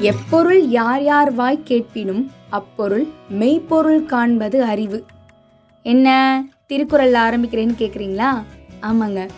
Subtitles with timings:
[0.00, 5.04] எப்பொருள் யார் யார் வாய் கேட்பினும் அப்பொருள் மெய்ப்பொருள் காண்பது அறிவு.
[5.82, 6.44] என்ன?
[6.66, 8.42] திருக்குறள் ஆரம்பிக்கிறேன்னு கேக்குறீங்களா?
[8.82, 9.28] ஆமாங்க.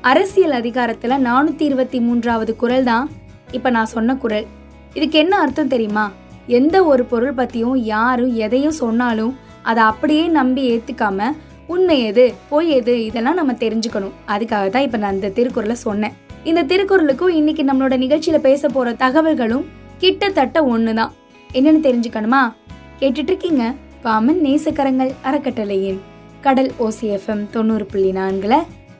[0.00, 3.10] அரசியல் அதிகாரத்துல நானூத்தி இருபத்தி மூன்றாவது குரல் தான்
[3.50, 4.46] இப்ப நான் சொன்ன குறள்.
[4.94, 6.12] இதுக்கு என்ன அர்த்தம் தெரியுமா?
[6.46, 11.30] எந்த ஒரு பொருள் பத்தியும் யாரும் எதையும் சொன்னாலும் அதை அப்படியே நம்பி ஏத்துக்காம
[11.66, 14.12] உண்மை எது பொய் எது இதெல்லாம் நம்ம தெரிஞ்சுக்கணும்.
[14.28, 16.12] அதுக்காக தான் இப்ப நான் இந்த திருக்குறளை சொன்னேன்.
[16.44, 19.64] இந்த திருக்குறளுக்கும் இன்னைக்கு நம்மளோட நிகழ்ச்சியில பேச போற தகவல்களும்
[19.98, 21.10] கிட்டத்தட்ட ஒண்ணுதான்.
[21.52, 22.54] என்னன்னு தெரிஞ்சுக்கணுமா?
[23.00, 23.74] கேட்டுட்டு இருக்கீங்க
[24.04, 25.98] பாமன் நேசக்கரங்கள் அறக்கட்டளையின்
[26.40, 28.56] கடல் ஓசிஎஃப்எம் தொண்ணூறு புள்ளி நான்குல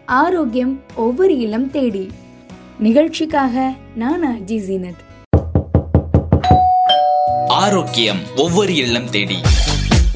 [0.06, 2.10] ஆரோக்கியம் ஒவ்வொரு இல்லம் தேடி.
[2.78, 5.04] நிகழ்ச்சிக்காக நான் அஜி ஜீனத்.
[7.46, 9.36] ஆரோக்கியம் ஒவ்வொரு இல்லம் தேடி.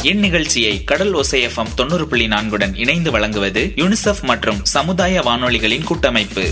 [0.03, 6.51] என் நிகழ்ச்சியை கடல் ஒசைஎஃப்எம் தொண்ணூறு புள்ளி நான்குடன் இணைந்து வழங்குவது யுனிசெஃப் மற்றும் சமுதாய வானொலிகளின் கூட்டமைப்பு.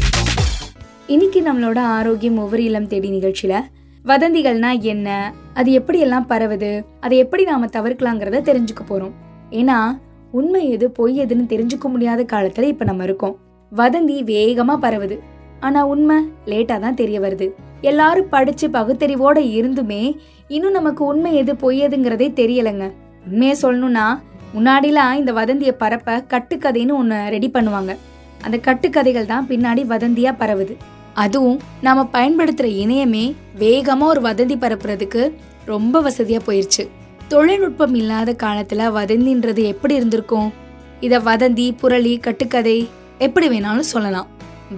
[1.06, 3.60] இன்னைக்கு நம்மளோட ஆரோக்கியம் ஒவ்வொரு இல்லம் தேடி நிகழ்ச்சியில
[4.04, 5.32] வதந்திகள்னா என்ன?
[5.54, 6.84] அது எப்படி எல்லாம் பரவுது?
[7.00, 9.12] அதை எப்படி நாம தவிர்க்கலாங்கிறத தெரிஞ்சுக்க போறோம்.
[9.50, 9.98] ஏன்னா
[10.30, 13.36] உண்மை எது பொய் எதுன்னு தெரிஞ்சுக்க முடியாத காலத்துல இப்ப நம்ம இருக்கோம்.
[13.76, 15.18] வதந்தி வேகமா பரவுது.
[15.60, 17.50] ஆனா உண்மை லேட்டா தான் தெரிய வருது.
[17.80, 20.16] எல்லாரும் படிச்சு பகுத்தறிவோட இருந்துமே
[20.48, 22.92] இன்னும் நமக்கு உண்மை எது பொய் எதுங்கிறதே தெரியலைங்க.
[23.26, 24.18] உண்மையை சொல்லணும்னா
[24.54, 27.96] முன்னாடிலாம் இந்த வதந்தியை பரப்ப கட்டுக்கதைன்னு ஒன்று ரெடி பண்ணுவாங்க.
[28.42, 30.76] அந்த கட்டுக்கதைகள் தான் பின்னாடி வதந்தியா பரவுது.
[31.18, 35.22] அதுவும் நாம பயன்படுத்துற இணையமே வேகமா ஒரு வதந்தி பரப்புறதுக்கு
[35.64, 36.84] ரொம்ப வசதியா போயிருச்சு.
[37.28, 40.52] தொழில்நுட்பம் இல்லாத காலத்துல வதந்தின்றது எப்படி இருந்திருக்கும்?
[41.00, 42.88] இத வதந்தி புரளி கட்டுக்கதை
[43.18, 44.26] எப்படி வேணாலும் சொல்லலாம்.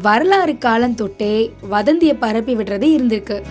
[0.02, 3.42] வரலாறு காலம் தொட்டே வதந்திய பரப்பி விடுறது இருந்திருக்கு.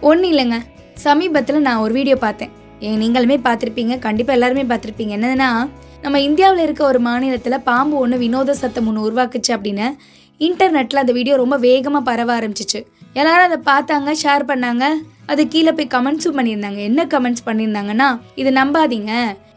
[0.00, 0.58] ஒன்றும் இல்லைங்க.
[0.94, 2.50] சமீபத்தில் நான் ஒரு வீடியோ பார்த்தேன்.
[2.80, 3.98] நீங்களுமே பார்த்துருப்பீங்க.
[3.98, 5.14] கண்டிப்பாக எல்லாருமே பார்த்துருப்பீங்க.
[5.16, 5.50] என்னதுன்னா
[6.04, 9.86] நம்ம இந்தியாவில் இருக்க ஒரு மாநிலத்தில் பாம்பு ஒன்று வினோத சத்தம் ஒன்று உருவாக்குச்சு அப்படின்னு
[10.46, 12.80] இன்டர்நெட்டில் அந்த வீடியோ ரொம்ப வேகமாக பரவ ஆரம்பிச்சிச்சு.
[13.20, 14.84] எல்லாரும் அதை பார்த்தாங்க ஷேர் பண்ணாங்க.
[15.32, 16.80] அது கீழே போய் கமெண்ட்ஸும் பண்ணியிருந்தாங்க.
[16.88, 18.08] என்ன கமெண்ட்ஸ் பண்ணியிருந்தாங்கன்னா
[18.40, 19.12] இது நம்பாதீங்க.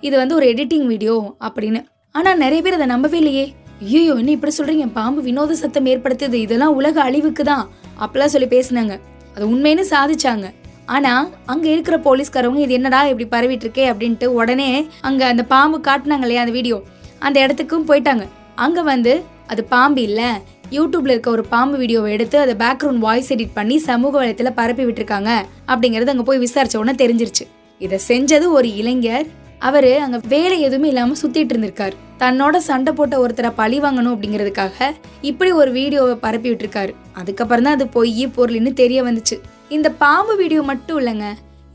[0.07, 1.15] இது வந்து ஒரு எடிட்டிங் வீடியோ
[1.47, 1.81] அப்படின்னு.
[2.15, 3.45] ஆனால் நிறைய பேர் அதை நம்பவே இல்லையே.
[3.81, 6.39] ஐயோ என்ன இப்படி சொல்கிறீங்க பாம்பு வினோத சத்தம் ஏற்படுத்துது.
[6.45, 7.65] இதெல்லாம் உலக அழிவுக்கு தான்
[8.03, 8.95] அப்படிலாம் சொல்லி பேசினாங்க.
[9.35, 10.47] அது உண்மைன்னு சாதிச்சாங்க.
[10.87, 16.25] ஆனா அங்க இருக்கிற போலீஸ்காரவங்க இது என்னடா இப்படி பரவிட்டு இருக்கே அப்படின்ட்டு உடனே அங்க அந்த பாம்பு காட்டினாங்க
[16.27, 16.83] இல்லையா அந்த வீடியோ?
[17.19, 18.25] அந்த இடத்துக்கும் போயிட்டாங்க.
[18.55, 20.41] அங்க வந்து அது பாம்பு இல்ல.
[20.71, 25.31] யூடியூப்ல இருக்க ஒரு பாம்பு வீடியோவை எடுத்து அதை பேக்ரவுண்ட் வாய்ஸ் எடிட் பண்ணி சமூக வலைத்துல பரப்பி விட்டுருக்காங்க.
[25.67, 27.45] அப்படிங்கறது அங்க போய் விசாரிச்ச உடனே தெரிஞ்சிருச்சு.
[27.79, 29.27] இதை செஞ்சது ஒரு இளைஞர்.
[29.59, 31.95] அவரு அங்க வேலை எதுவுமே இல்லாம சுத்திட்டு இருந்திருக்காரு.
[32.19, 36.93] தன்னோட சண்டை போட்ட ஒருத்தரை பழி வாங்கணும் அப்படிங்கிறதுக்காக இப்படி ஒரு வீடியோவை பரப்பி விட்டுருக்காரு.
[37.13, 39.37] அதுக்கப்புறம் தான் அது பொய் பொருள்னு தெரிய வந்துச்சு.
[39.75, 41.27] இந்த பாம்பு வீடியோ மட்டும் இல்லைங்க.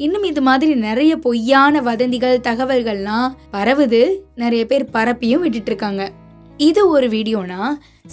[0.05, 4.01] இன்னும் இது மாதிரி நிறைய பொய்யான வதந்திகள் தகவல்கள்லாம் பரவுது.
[4.43, 6.03] நிறைய பேர் பரப்பியும் விட்டுட்டு இருக்காங்க
[6.69, 7.61] இது ஒரு வீடியோனா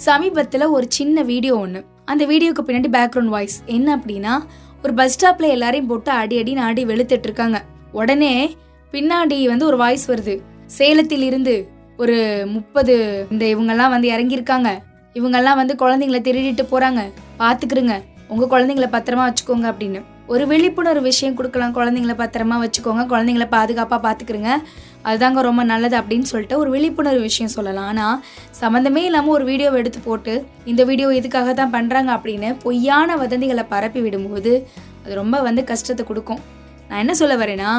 [0.06, 1.80] சமீபத்தில் ஒரு சின்ன வீடியோ ஒன்று
[2.12, 4.34] அந்த வீடியோக்கு பின்னாடி பேக்ரவுண்ட் வாய்ஸ் என்ன அப்படின்னா
[4.84, 7.58] ஒரு பஸ் ஸ்டாப்ல எல்லாரையும் போட்டு அடி அடி நாடி வெளுத்துட்டு இருக்காங்க
[8.00, 8.34] உடனே
[8.92, 10.36] பின்னாடி வந்து ஒரு வாய்ஸ் வருது.
[10.78, 11.56] சேலத்தில் இருந்து
[12.02, 12.18] ஒரு
[12.54, 12.94] முப்பது
[13.32, 14.70] இந்த இவங்கெல்லாம் வந்து இறங்கியிருக்காங்க.
[15.18, 17.02] இவங்கெல்லாம் வந்து குழந்தைங்களை திருடிட்டு போறாங்க.
[17.42, 17.96] பாத்துக்கிறங்க
[18.32, 20.00] உங்க குழந்தைங்கள பத்திரமா வச்சுக்கோங்க அப்படின்னு.
[20.32, 21.72] ஒரு விழிப்புணர்வு விஷயம் கொடுக்கலாம்.
[21.78, 23.02] குழந்தைங்கள பத்திரமா வச்சுக்கோங்க.
[23.12, 24.50] குழந்தைங்கள பாதுகாப்பா பாத்துக்கிறங்க
[25.08, 27.88] அதுதாங்க ரொம்ப நல்லது அப்படின்னு சொல்லிட்டு ஒரு விழிப்புணர்வு விஷயம் சொல்லலாம்.
[27.92, 28.18] ஆனால்
[28.60, 30.34] சம்மந்தமே இல்லாமல் ஒரு வீடியோவை எடுத்து போட்டு
[30.72, 34.52] இந்த வீடியோ இதுக்காக தான் பண்ணுறாங்க அப்படின்னு பொய்யான வதந்திகளை பரப்பி விடும்போது
[35.02, 36.40] அது ரொம்ப வந்து கஷ்டத்தை கொடுக்கும்.
[36.90, 37.72] நான் என்ன சொல்ல வரேன்னா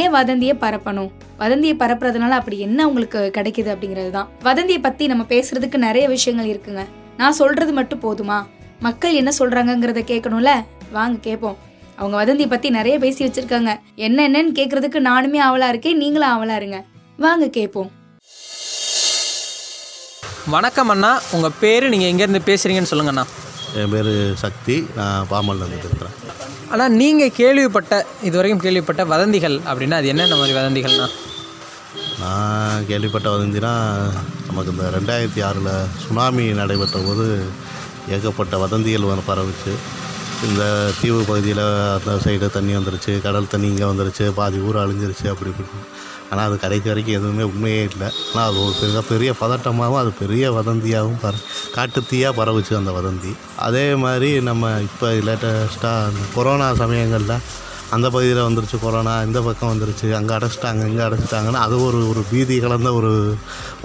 [0.00, 1.08] ஏன் வதந்தியை பரப்பணும்?
[1.44, 4.28] வதந்தியை பரப்புறதுனால அப்படி என்ன உங்களுக்கு கிடைக்குது அப்படிங்கிறது தான்.
[4.48, 6.84] வதந்தியை பற்றி நம்ம பேசுறதுக்கு நிறைய விஷயங்கள் இருக்குங்க.
[7.22, 8.40] நான் சொல்றது மட்டும் போதுமா?
[8.84, 10.50] மக்கள் என்ன சொல்றாங்கங்கிறத கேட்கணும்ல?
[10.96, 11.58] வாங்க கேட்போம்
[11.98, 13.72] அவங்க வதந்தியை பத்தி நிறைய பேசி வச்சிருக்காங்க.
[14.06, 16.78] என்ன என்னன்னு கேக்குறதுக்கு நானுமே ஆவலா இருக்கேன் நீங்களும் ஆவலா இருங்க.
[17.24, 17.90] வாங்க கேட்போம்
[20.54, 21.10] வணக்கம் அண்ணா.
[21.34, 23.24] உங்கள் பேர் நீங்கள் எங்கேருந்து பேசுகிறீங்கன்னு சொல்லுங்கண்ணா.
[23.80, 24.12] என் பேர்
[24.44, 24.76] சக்தி.
[24.98, 26.16] நான் பாமல்லேருந்து இருக்கிறேன்
[26.72, 27.94] அண்ணா நீங்கள் கேள்விப்பட்ட
[28.28, 31.06] இது வரைக்கும் கேள்விப்பட்ட வதந்திகள் அப்படின்னா அது என்னென்ன மாதிரி வதந்திகள்ண்ணா?
[32.22, 33.72] நான் கேள்விப்பட்ட வதந்தினா
[34.48, 35.72] நமக்கு இந்த ரெண்டாயிரத்தி ஆறில்
[36.04, 37.26] சுனாமி நடைபெற்ற போது
[38.16, 39.74] ஏகப்பட்ட வதந்திகள் வந்து பரவுச்சு.
[40.46, 40.62] இந்த
[41.00, 41.62] தீவு பகுதியில்
[41.96, 45.80] அந்த சைடு தண்ணி வந்துருச்சு கடல் தண்ணி இங்கே வந்துருச்சு பாதி ஊர் அழிஞ்சிருச்சு அப்படி இப்படி.
[46.30, 48.08] ஆனால் அது கடைசி வரைக்கும் எதுவுமே உண்மையே இல்லை.
[48.34, 51.34] ஆனால் அது ஒரு பெரிய பெரிய பதட்டமாகவும் அது பெரிய வதந்தியாகவும் பர
[51.76, 53.32] காட்டுத்தீயாக பரவுச்சு அந்த வதந்தி.
[53.66, 57.36] அதே மாதிரி நம்ம இப்போ லேட்டஸ்ட்டாக அந்த கொரோனா சமயங்களில்
[57.94, 62.56] அந்த பகுதியில் வந்துருச்சு கொரோனா இந்த பக்கம் வந்துருச்சு அங்கே அடைச்சிட்டாங்க இங்கே அடைச்சிட்டாங்கன்னு அது ஒரு ஒரு பீதி
[62.64, 63.12] கலந்த ஒரு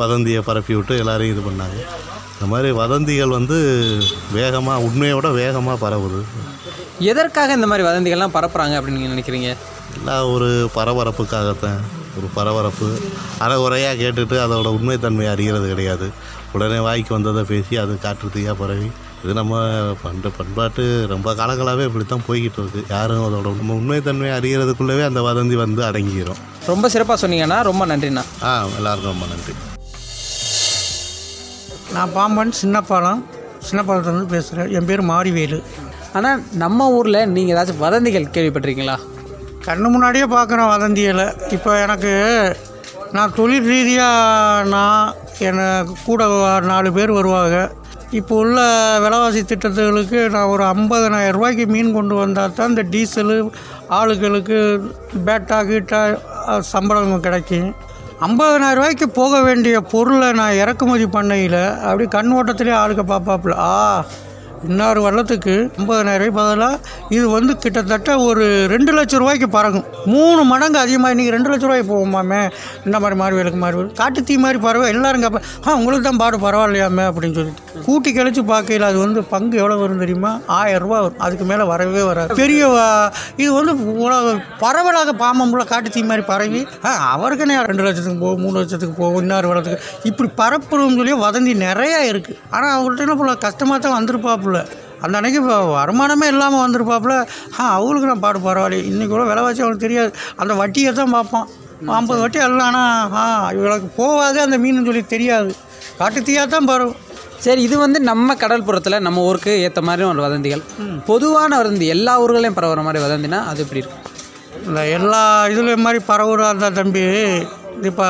[0.01, 1.79] வதந்தியை பரப்பி விட்டு எல்லோரையும் இது பண்ணாங்க.
[2.39, 3.55] இந்த மாதிரி வதந்திகள் வந்து
[4.35, 6.19] வேகமாக உண்மையோட வேகமாக பரவுது.
[6.99, 9.49] எதற்காக இந்த மாதிரி வதந்திகள்லாம் பரப்புகிறாங்க அப்படின்னு நீங்கள் நினைக்கிறீங்க?
[9.97, 11.81] எல்லா ஒரு பரபரப்புக்காகத்தான்.
[12.17, 12.87] ஒரு பரபரப்பு.
[13.45, 16.09] அறகுறையாக கேட்டுட்டு அதோட உண்மைத்தன்மை அறிகிறது கிடையாது.
[16.53, 18.89] உடனே வாய்க்கு வந்ததை பேசி அது காற்று தீயா பரவி.
[19.23, 19.61] இது நம்ம
[20.03, 20.83] பண்ட பண்பாட்டு
[21.13, 22.83] ரொம்ப காலங்களாகவே இப்படி தான் போய்கிட்டு இருக்கு.
[22.89, 27.59] யாரும் அதோட உண்மை உண்மைத்தன்மையை அறிகிறதுக்குள்ளவே அந்த வதந்தி வந்து அடங்கிடும் ரொம்ப சிறப்பாக சொன்னீங்கண்ணா.
[27.71, 28.25] ரொம்ப நன்றிண்ணா.
[28.43, 29.55] ஆ எல்லாருக்கும் ரொம்ப நன்றி.
[31.95, 33.21] நான் பாம்பன் சின்னப்பாலம்
[33.67, 35.57] சின்னப்பாலத்துலேருந்து பேசுகிறேன் என் பேர் மாரிவேலு.
[36.17, 38.97] ஆனால் நம்ம ஊரில் நீங்கள் ஏதாச்சும் வதந்திகள் கேள்விப்பட்டிருக்கீங்களா?
[39.65, 41.25] கண்ணு முன்னாடியே பார்க்குறேன் வதந்தியில்
[41.55, 42.13] இப்போ எனக்கு
[43.15, 45.13] நான் தொழில் ரீதியாக நான்
[45.49, 46.27] எனக்கு கூட
[46.71, 47.57] நாலு பேர் வருவாங்க.
[48.19, 48.59] இப்போ உள்ள
[49.03, 53.35] விலைவாசி திட்டத்துகளுக்கு நான் ஒரு 50000 ரூபாய்க்கு மீன் கொண்டு வந்தால் தான் இந்த டீசலு
[53.99, 54.57] ஆளுகளுக்கு
[55.27, 56.01] பேட்டா கீட்டா
[56.73, 57.69] சம்பளம் கிடைக்கும்.
[58.25, 63.69] 50000 ரூபாய்க்கு போக வேண்டிய பொருளை நான் இறக்குமதி பண்ணையில் அப்படி கண் ஓட்டத்திலே ஆளுக்க பார்ப்பாப்புல ஆ
[64.67, 66.79] இன்னொரு வருடத்துக்கு 50000 ரூபாய் பதிலாக
[67.17, 69.85] இது வந்து கிட்டத்தட்ட ஒரு ரெண்டு லட்ச ரூபாய்க்கு பறக்கும்.
[70.13, 72.41] மூணு மடங்கு அதிகமாக இன்றைக்கி ரெண்டு லட்ச ரூபாய்க்கு போகுமாமே?
[72.87, 77.05] இந்த மாதிரி மாறுவேலுக்கு மாறுவேல் காட்டு தீ மாதிரி பறவை எல்லாரும் கேட்பேன் ஆ உங்களுக்கு தான் பாடு பரவாயில்லையாமே?
[77.11, 77.63] அப்படின்னு சொல்லிட்டு.
[77.85, 80.31] கூட்டி கழிச்சு பார்க்கையில் அது வந்து பங்கு எவ்வளோ வரும் தெரியுமா?
[80.57, 81.19] ஆயிரம் வரும்.
[81.25, 82.37] அதுக்கு மேலே வரவே வராது.
[82.41, 82.61] பெரிய
[83.43, 83.73] இது வந்து
[84.05, 84.33] உலக
[84.63, 89.49] பரவலாக பாம்புல காட்டு தீ மாதிரி பரவி ஆ அவருக்குன்னே ரெண்டு லட்சத்துக்கு போகும் மூணு லட்சத்துக்கு போகும் இன்னொரு
[89.51, 89.79] வரத்துக்கு
[90.09, 94.59] இப்படி பரப்புறோம்னு சொல்லி வதந்தி நிறையா இருக்குது ஆனால் அவங்கள்ட்ட என்ன போல கஷ்டமாக தான் வந்திருப்பாப்புல.
[95.03, 97.13] அந்த அன்னைக்கு இப்போ வருமானமே இல்லாமல் வந்திருப்பாப்புல.
[97.57, 100.11] ஆ அவங்களுக்கு நான் பாடு பரவாயில்ல இன்றைக்கி கூட விலைவாசி அவனுக்கு தெரியாது.
[100.41, 101.47] அந்த வட்டியை தான் பார்ப்பான்.
[101.97, 102.77] ஐம்பது வட்டி எல்லாம்
[103.21, 103.25] ஆ
[103.57, 105.51] இவளுக்கு போகாது அந்த மீன் சொல்லி தெரியாது.
[105.99, 106.97] காட்டு தீயாக தான் பரவும்.
[107.39, 110.63] சரி இது வந்து நம்ம கடல்புறத்தில் நம்ம ஊருக்கு ஏற்ற மாதிரி ஒரு வதந்திகள்.
[111.05, 114.05] பொதுவான வதந்தி எல்லா ஊர்களையும் பரவுற மாதிரி வதந்தினா அது எப்படி இருக்கும்?
[114.67, 117.03] இந்த எல்லா இதுல மாதிரி பரவுறா இருந்தா தம்பி
[117.81, 118.07] இப்போ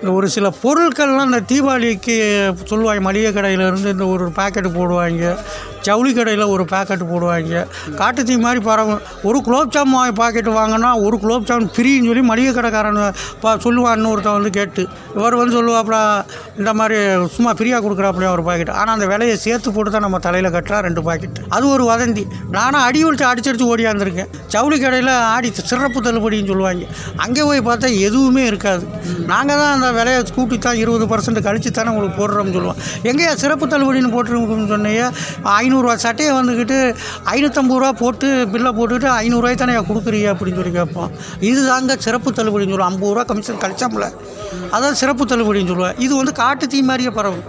[0.00, 2.14] இந்த ஒரு சில பொருட்கள்லாம் இந்த தீபாவளிக்கு
[2.64, 5.24] சொல்லுவாங்க மளிகை கடையிலேருந்து இந்த ஒரு பாக்கெட்டு போடுவாங்க.
[5.88, 7.62] ஜவுளி கடையில் ஒரு பாக்கெட்டு போடுவாங்க.
[8.00, 12.24] காட்டு தீ மாதிரி பரவும் ஒரு குலோப் ஜாம் வாங்கி பாக்கெட்டு வாங்கினா ஒரு குலோப் ஜாம் ஃப்ரீன்னு சொல்லி
[12.30, 13.00] மளிகை கடைக்காரன்
[13.44, 14.82] பா சொல்லுவான் இன்னொருத்தன் வந்து கேட்டு.
[15.18, 15.98] இவர் வந்து சொல்லுவாப்புல
[16.60, 16.96] இந்த மாதிரி
[17.36, 21.02] சும்மா ஃப்ரீயாக கொடுக்குறாப்புலையும் ஒரு பாக்கெட் ஆனால் அந்த விலையை சேர்த்து போட்டு தான் நம்ம தலையில் கட்டுறா ரெண்டு
[21.08, 22.24] பாக்கெட் அது ஒரு வதந்தி.
[22.56, 26.84] நானும் அடி விட்டு அடிச்சடிச்சு ஓடியாந்துருக்கேன் ஜவுளி கடையில் ஆடி சிறப்பு தள்ளுபடின்னு சொல்லுவாங்க.
[27.24, 28.84] அங்கே போய் பார்த்தா எதுவுமே இருக்காது.
[29.32, 32.80] நாங்கள் தான் அந்த விலையை கூட்டி தான் இருபது பர்சன்ட் கழிச்சு தானே உங்களுக்கு போடுறோம்னு சொல்லுவோம்.
[33.10, 35.04] எங்கேயா சிறப்பு தள்ளுபடின்னு போட்டுருக்கோம்னு சொன்னீங்க
[35.70, 36.78] ஐநூறுரூவா சட்டையை வந்துக்கிட்டு
[37.34, 41.10] ஐநூற்றம்பது ரூபா போட்டு பில்லை போட்டுட்டு ஐநூறுரூவாய் தானே கொடுக்குறீங்க அப்படின்னு சொல்லி கேட்போம்
[41.50, 44.06] இது தாங்க சிறப்பு தள்ளுபடின்னு சொல்லுவோம் ஐம்பது ரூபா கமிஷன் கழிச்சாம்ல
[44.76, 47.44] அதான் சிறப்பு தள்ளுபடின்னு சொல்லுவேன் இது வந்து காட்டு தீ மாதிரியே பரவும்.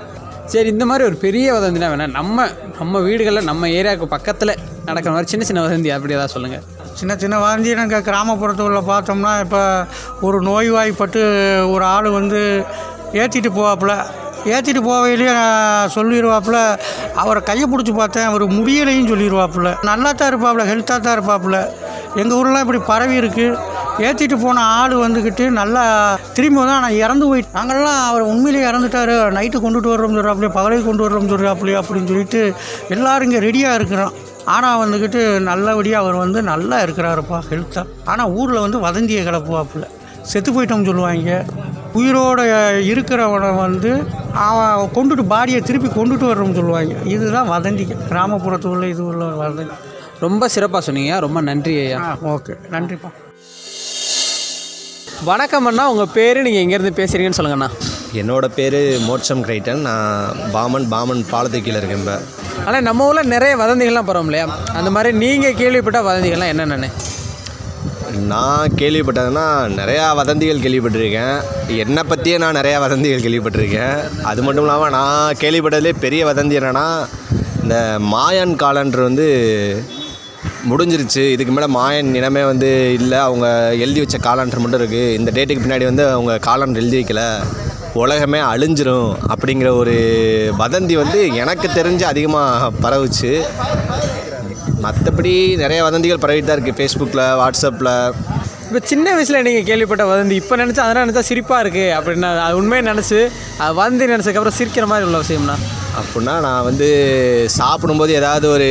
[0.53, 2.45] சரி இந்த மாதிரி ஒரு பெரிய வதந்தினா வேணாம் நம்ம
[2.79, 4.53] நம்ம வீடுகளில் நம்ம ஏரியாவுக்கு பக்கத்தில்
[4.85, 6.63] நடக்கிற மாதிரி சின்ன சின்ன வதந்தி அப்படி ஏதாவது சொல்லுங்கள்
[6.99, 9.61] சின்ன சின்ன வாந்தி நாங்கள் கிராமப்புறத்தில் பார்த்தோம்னா இப்போ
[10.27, 11.21] ஒரு நோய்வாய்ப்பட்டு
[11.73, 12.41] ஒரு ஆள் வந்து
[13.21, 13.93] ஏற்றிட்டு போவாப்புல.
[14.53, 15.33] ஏற்றிட்டு போவையிலேயே
[15.95, 16.59] சொல்லிடுவாப்புல
[17.21, 21.57] அவரை கையை பிடிச்சி பார்த்தேன் அவர் முடியலையும் சொல்லிடுவாப்புல நல்லா தான் இருப்பாப்புல ஹெல்த்தாக தான் இருப்பாப்புல.
[22.21, 23.69] எங்கள் ஊர்லாம் இப்படி பரவி இருக்குது
[24.07, 25.83] ஏற்றிட்டு போன ஆள் வந்துக்கிட்டு நல்லா
[26.37, 29.15] திரும்பி தான் நான் இறந்து போயிட்டு நாங்கள்லாம் அவர் உண்மையிலேயே இறந்துட்டாரு.
[29.37, 32.41] நைட்டு கொண்டுட்டு வர்றோம் சொல்கிறாப்புலையே பகலைக்கு கொண்டு வர்றோம் சொல்கிறாப்புலையே அப்படின்னு சொல்லிட்டு
[32.95, 34.13] எல்லாரும் இங்கே ரெடியாக இருக்கிறோம்
[34.53, 39.85] ஆனால் வந்துக்கிட்டு நல்லபடியாக அவர் வந்து நல்லா இருக்கிறாருப்பா ஹெல்த்தாக ஆனால் ஊரில் வந்து வதந்தியை கிளப்புவாப்புல.
[40.31, 41.35] செத்து போயிட்டோம்னு சொல்லுவாங்க.
[41.95, 42.41] உயிரோட
[42.91, 44.03] இருக்கிறவனை வந்து
[44.33, 46.93] அவன் கொண்டுட்டு பாடியை திருப்பி கொண்டுட்டு வர்றோம்னு சொல்லுவாங்க.
[47.05, 47.85] இதுதான் வதந்தி.
[48.09, 49.71] கிராமப்புறத்து உள்ள இது உள்ள வதந்தி.
[50.19, 51.19] ரொம்ப சிறப்பாக சொன்னீங்க.
[51.19, 52.17] ரொம்ப நன்றி ஐயா.
[52.25, 52.53] ஓகே.
[52.71, 53.09] நன்றிப்பா.
[55.23, 55.91] வணக்கம் அண்ணா.
[55.91, 57.69] உங்கள் பேர் நீங்கள் எங்கேருந்து பேசுகிறீங்கன்னு சொல்லுங்கண்ணா.
[58.13, 59.81] என்னோட பேர் மோட்சம் கிரைட்டன்.
[59.87, 62.19] நான் பாமன் பாமன் பாலத்து கீழே இருக்கேன் இப்போ.
[62.65, 64.57] ஆனால் நம்ம ஊரில் நிறைய வதந்திகள்லாம் பரவும் இல்லையா?
[64.73, 66.91] அந்த மாதிரி நீங்கள் கேள்விப்பட்ட வதந்திகள்லாம் என்னென்னு
[68.17, 69.45] நான் கேள்விப்பட்டதுன்னா
[69.79, 71.37] நிறையா வதந்திகள் கேள்விப்பட்டிருக்கேன்.
[71.83, 74.23] என்னை பற்றியே நான் நிறையா வதந்திகள் கேள்விப்பட்டிருக்கேன்.
[74.23, 76.85] அது மட்டும் இல்லாமல் நான் கேள்விப்பட்டதுலே பெரிய வதந்தி என்னென்னா
[77.63, 79.27] இந்த மாயன் காலண்டர் வந்து
[80.69, 81.23] முடிஞ்சிருச்சு.
[81.31, 83.17] இதுக்கு மேலே மாயன் இனமே வந்து இல்லை.
[83.17, 87.23] அவங்க எழுதி வச்ச காலண்டர் மட்டும் இருக்குது இந்த டேட்டுக்கு பின்னாடி வந்து அவங்க காலண்டர் எழுதி வைக்கல.
[87.93, 89.95] உலகமே அழிஞ்சிரும் அப்படிங்கிற ஒரு
[90.59, 93.41] வதந்தி வந்து எனக்கு தெரிஞ்சு அதிகமாக பரவுச்சு.
[94.83, 95.33] மற்றபடி
[95.63, 97.93] நிறைய வதந்திகள் பரவிட்டு தான் இருக்குது ஃபேஸ்புக்கில் வாட்ஸ்அப்பில்
[98.65, 102.83] இப்போ சின்ன வயசில் நீங்கள் கேள்விப்பட்ட வதந்தி இப்போ நினச்சா அதெல்லாம் நினச்சா சிரிப்பாக இருக்குது அப்படின்னா அது உண்மையை
[102.89, 103.17] நினச்சி
[103.63, 105.55] அது வதந்தி நினச்சதுக்கப்புறம் சிரிக்கிற மாதிரி உள்ள விஷயம்னா?
[105.99, 106.87] அப்படின்னா நான் வந்து
[107.57, 108.69] சாப்பிடும்போது ஏதாவது ஒரு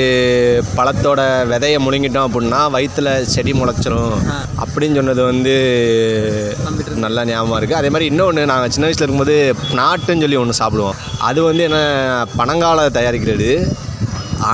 [0.78, 4.14] பழத்தோட விதையை முழுங்கிட்டோம் அப்படின்னா வயிற்றில் செடி முளைச்சிரும்.
[4.62, 5.54] அப்படின்னு சொன்னது வந்து
[7.06, 9.36] நல்லா ஞாபகம் இருக்குது அதே மாதிரி இன்னொன்று நாங்கள் சின்ன வயசில் இருக்கும்போது
[9.80, 10.98] நாட்டுன்னு சொல்லி ஒன்று சாப்பிடுவோம்.
[11.28, 11.80] அது வந்து என்ன
[12.40, 13.50] பனங்கால தயாரிக்கிறது.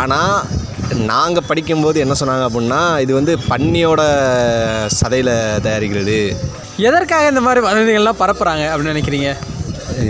[0.00, 0.36] ஆனால்
[0.94, 4.02] நாங்கள் படிக்கும்போது என்ன சொன்னாங்க அப்படின்னா இது வந்து பன்னியோட
[4.98, 6.18] சதையில் தயாரிக்கிறது.
[6.88, 9.30] எதற்காக இந்த மாதிரி வதந்திகள்லாம் பரப்புகிறாங்க அப்படின்னு நினைக்கிறீங்க?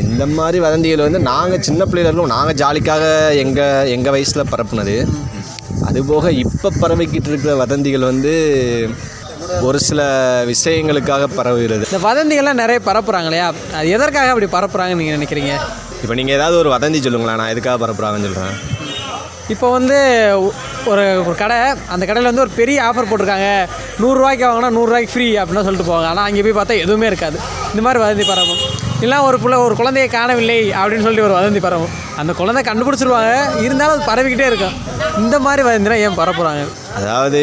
[0.04, 3.04] இந்த மாதிரி வதந்திகள் வந்து நாங்கள் சின்ன பிள்ளையில இருக்கோம் நாங்கள் ஜாலிக்காக
[3.42, 4.97] எங்கள் எங்கள் வயசில் பரப்புனது.
[5.88, 8.35] அதுபோக இப்போ பரவிக்கிட்டு இருக்கிற வதந்திகள் வந்து
[9.66, 10.00] ஒரு சில
[10.52, 11.85] விஷயங்களுக்காக பரவுகிறது.
[11.90, 13.49] இந்த வதந்திகள்லாம் நிறைய பரப்புறாங்க இல்லையா
[13.80, 15.52] அது எதற்காக அப்படி பரப்புறாங்கன்னு நீங்கள் நினைக்கிறீங்க?
[16.02, 18.56] இப்போ நீங்கள் ஏதாவது ஒரு வதந்தி சொல்லுங்களேன் நான் எதுக்காக பரப்புறாங்கன்னு சொல்கிறேன்
[19.55, 19.99] இப்போ வந்து
[20.91, 21.57] ஒரு ஒரு கடை
[21.95, 23.50] அந்த கடையில் வந்து ஒரு பெரிய ஆஃபர் போட்டிருக்காங்க.
[24.03, 26.09] நூறுரூவாய்க்கு வாங்கினா நூறுரூவாய்க்கு ஃப்ரீ அப்படின்னு சொல்லிட்டு போவாங்க.
[26.12, 27.37] ஆனால் அங்கே போய் பார்த்தா எதுவுமே இருக்காது.
[27.73, 28.61] இந்த மாதிரி வதந்தி பரவும்.
[29.05, 31.95] இல்லை ஒரு பிள்ளை ஒரு குழந்தையை காணவில்லை அப்படின்னு சொல்லிட்டு ஒரு வதந்தி பரவும்.
[32.21, 33.33] அந்த குழந்தை கண்டுபிடிச்சிருவாங்க.
[33.67, 34.76] இருந்தாலும் அது பரவிக்கிட்டே இருக்கும்.
[35.23, 36.62] இந்த மாதிரி வதந்தினா ஏன் பரப்புகிறாங்க
[37.00, 37.41] அதாவது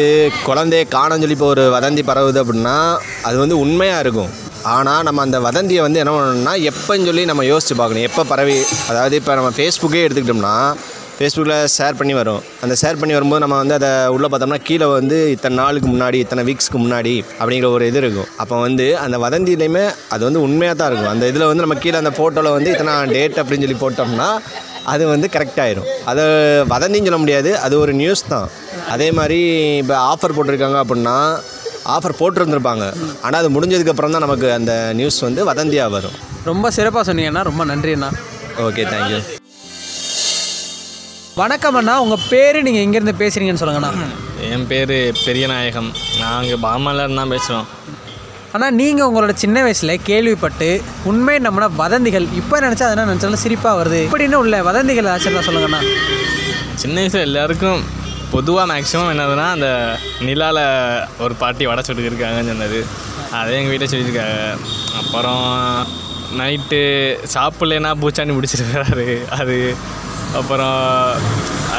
[0.48, 2.78] குழந்தைய காணோன்னு சொல்லி இப்போ ஒரு வதந்தி பரவுது அப்படின்னா
[3.28, 4.32] அது வந்து உண்மையாக இருக்கும்.
[4.74, 8.06] ஆனால் நம்ம அந்த வதந்தியை வந்து என்ன பண்ணணும்னா எப்போன்னு சொல்லி நம்ம யோசித்து பார்க்கணும்.
[8.08, 8.58] எப்போ பரவி
[8.90, 10.56] அதாவது இப்போ நம்ம ஃபேஸ்புக்கே எடுத்துக்கிட்டோம்னா
[11.16, 12.40] ஃபேஸ்புக்கில் ஷேர் பண்ணி வரும்.
[12.64, 16.42] அந்த ஷேர் பண்ணி வரும்போது நம்ம வந்து அதை உள்ளே பார்த்தோம்னா கீழே வந்து இத்தனை நாளுக்கு முன்னாடி இத்தனை
[16.48, 18.30] வீக்ஸ்க்கு முன்னாடி அப்படிங்கிற ஒரு இது இருக்கும்.
[18.42, 21.12] அப்போ வந்து அந்த வதந்தியிலையுமே அது வந்து உண்மையாக தான் இருக்கும்.
[21.14, 24.28] அந்த இதில் வந்து நம்ம கீழே அந்த ஃபோட்டோவில் வந்து இத்தனை டேட் அப்படின்னு சொல்லி போட்டோம்னா
[24.92, 25.86] அது வந்து கரெக்ட் ஆயிரும்.
[26.10, 26.24] அதை
[26.72, 27.52] வதந்தின்னு சொல்ல முடியாது.
[27.66, 28.48] அது ஒரு நியூஸ் தான்.
[28.94, 29.38] அதே மாதிரி
[29.82, 31.16] இப்போ ஆஃபர் போட்டிருக்காங்க அப்படின்னா
[31.94, 32.84] ஆஃபர் போட்டிருந்துருப்பாங்க.
[33.24, 36.18] ஆனால் அது முடிஞ்சதுக்கப்புறம் தான் நமக்கு அந்த நியூஸ் வந்து வதந்தியாக வரும்.
[36.50, 37.48] ரொம்ப சிறப்பாக சொன்னீங்கண்ணா.
[37.50, 38.10] ரொம்ப நன்றி அண்ணா
[38.66, 39.20] ஓகே தேங்க்யூ
[41.40, 41.94] வணக்கம் அண்ணா.
[42.02, 43.88] உங்கள் பேர் நீங்கள் எங்கேருந்து பேசுகிறீங்கன்னு சொல்லுங்கண்ணா.
[44.48, 45.88] என் பேர் பெரியநாயகம்.
[46.20, 47.66] நாங்கள் பாமாவில் தான் பேசுகிறோம்
[48.54, 50.68] ஆனால் நீங்கள் உங்களோட சின்ன வயசில் கேள்விப்பட்டு
[51.12, 54.00] உண்மை நம்மளோட வதந்திகள் இப்போ நினச்சா அதெல்லாம் நினச்சாலும் சிரிப்பாக வருது.
[54.08, 55.80] இப்படின்னு உள்ள வதந்திகள் ஆச்சரியம் சொல்லுங்கண்ணா.
[56.82, 57.82] சின்ன வயசில் எல்லாருக்கும்
[58.36, 59.70] பொதுவாக மேக்ஸிமம் என்னதுன்னா அந்த
[60.28, 60.64] நிலாவில்
[61.26, 62.80] ஒரு பாட்டி வடை சுட்டுக்கிருக்காங்கன்னு சொன்னது.
[63.40, 64.38] அதே எங்கள் வீட்டில் சொல்லியிருக்காங்க.
[65.02, 65.44] அப்புறம்
[66.42, 66.82] நைட்டு
[67.36, 69.08] சாப்பிட்லனா பூச்சாண்டி பிடிச்சிருக்காரு.
[69.40, 69.56] அது
[70.38, 70.78] அப்புறம்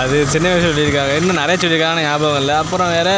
[0.02, 1.14] அது சின்ன வயசில் சொல்லியிருக்காங்க.
[1.20, 2.56] இன்னும் நிறைய சொல்லியிருக்காங்க ஞாபகம் இல்லை.
[2.64, 3.16] அப்புறம் வேறு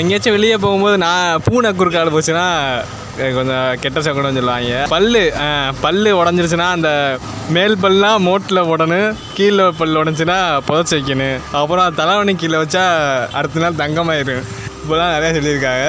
[0.00, 2.46] எங்கேயாச்சும் வெளியே போகும்போது நான் பூனை குறுக்கால் போச்சுன்னா
[3.16, 4.76] எனக்கு கொஞ்சம் கெட்ட சகுனம் சொல்லுவாங்க.
[4.92, 6.90] பல் பல் பல்லு உடஞ்சிருச்சுன்னா அந்த
[7.56, 11.36] மேல் பல்லாம் மோட்டில் உடணும் கீழே பல் உடஞ்சுன்னா புதைச்சி வைக்கணும்.
[11.60, 12.84] அப்புறம் தலைவணி கீழே வச்சா
[13.38, 14.44] அடுத்த நாள் தங்கமாயிரும்.
[14.80, 15.86] இப்போலாம் நிறையா சொல்லியிருக்காங்க.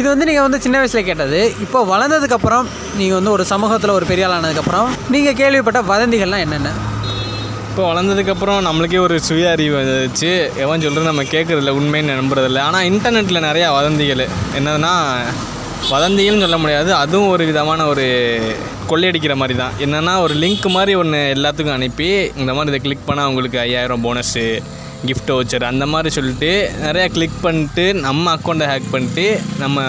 [0.00, 1.40] இது வந்து நீங்கள் வந்து சின்ன வயசில் கேட்டது.
[1.64, 2.64] இப்போ வளர்ந்ததுக்கப்புறம்
[3.00, 6.70] நீங்கள் வந்து ஒரு சமூகத்தில் ஒரு பெரிய ஆள் ஆனதுக்கப்புறம் நீங்கள் கேள்விப்பட்ட வதந்திகள்லாம் என்னென்ன?
[7.74, 10.28] இப்போ வளர்ந்ததுக்கப்புறம் நம்மளுக்கே ஒரு சுய அறிவு வந்துச்சு.
[10.64, 12.58] எவன் சொல்கிறது நம்ம கேட்குறதில்ல உண்மைன்னு நம்புறதில்ல.
[12.66, 14.22] ஆனால் இன்டர்நெட்டில் நிறையா வதந்திகள்.
[14.58, 14.92] என்னதுன்னா
[15.92, 16.90] வதந்திகள்னு சொல்ல முடியாது.
[17.00, 18.04] அதுவும் ஒரு விதமான ஒரு
[18.90, 22.08] கொள்ளையடிக்கிற மாதிரி தான் என்னென்னா ஒரு லிங்க் மாதிரி ஒன்று எல்லாத்துக்கும் அனுப்பி
[22.42, 24.44] இந்த மாதிரி இதை கிளிக் பண்ணால் உங்களுக்கு ஐயாயிரம் போனஸ்ஸு
[25.10, 26.52] கிஃப்ட் வச்சர் அந்த மாதிரி சொல்லிட்டு
[26.84, 29.26] நிறையா கிளிக் பண்ணிட்டு நம்ம அக்கௌண்ட்டை ஹேக் பண்ணிட்டு
[29.62, 29.86] நம்ம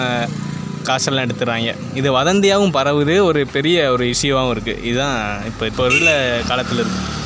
[0.88, 1.76] காசெல்லாம் எடுத்துடுறாங்க.
[2.00, 3.16] இது வதந்தியாகவும் பரவுது.
[3.28, 5.20] ஒரு பெரிய ஒரு இஷ்யூவாகவும் இருக்குது இதுதான்
[5.52, 6.10] இப்போ இப்போ உள்ள
[6.50, 7.24] காலத்தில் இருக்குது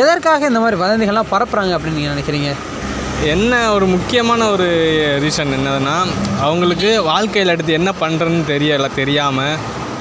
[0.00, 2.50] எதற்காக இந்த மாதிரி வதந்திகள்லாம் பரப்புறாங்க அப்படின்னு நீங்கள் நினைக்கிறீங்க?
[3.34, 4.66] என்ன ஒரு முக்கியமான ஒரு
[5.24, 5.96] ரீசன் என்னதுன்னா
[6.46, 9.58] அவங்களுக்கு வாழ்க்கையில் அடுத்து என்ன பண்ணுறதுன்னு தெரியல தெரியாமல்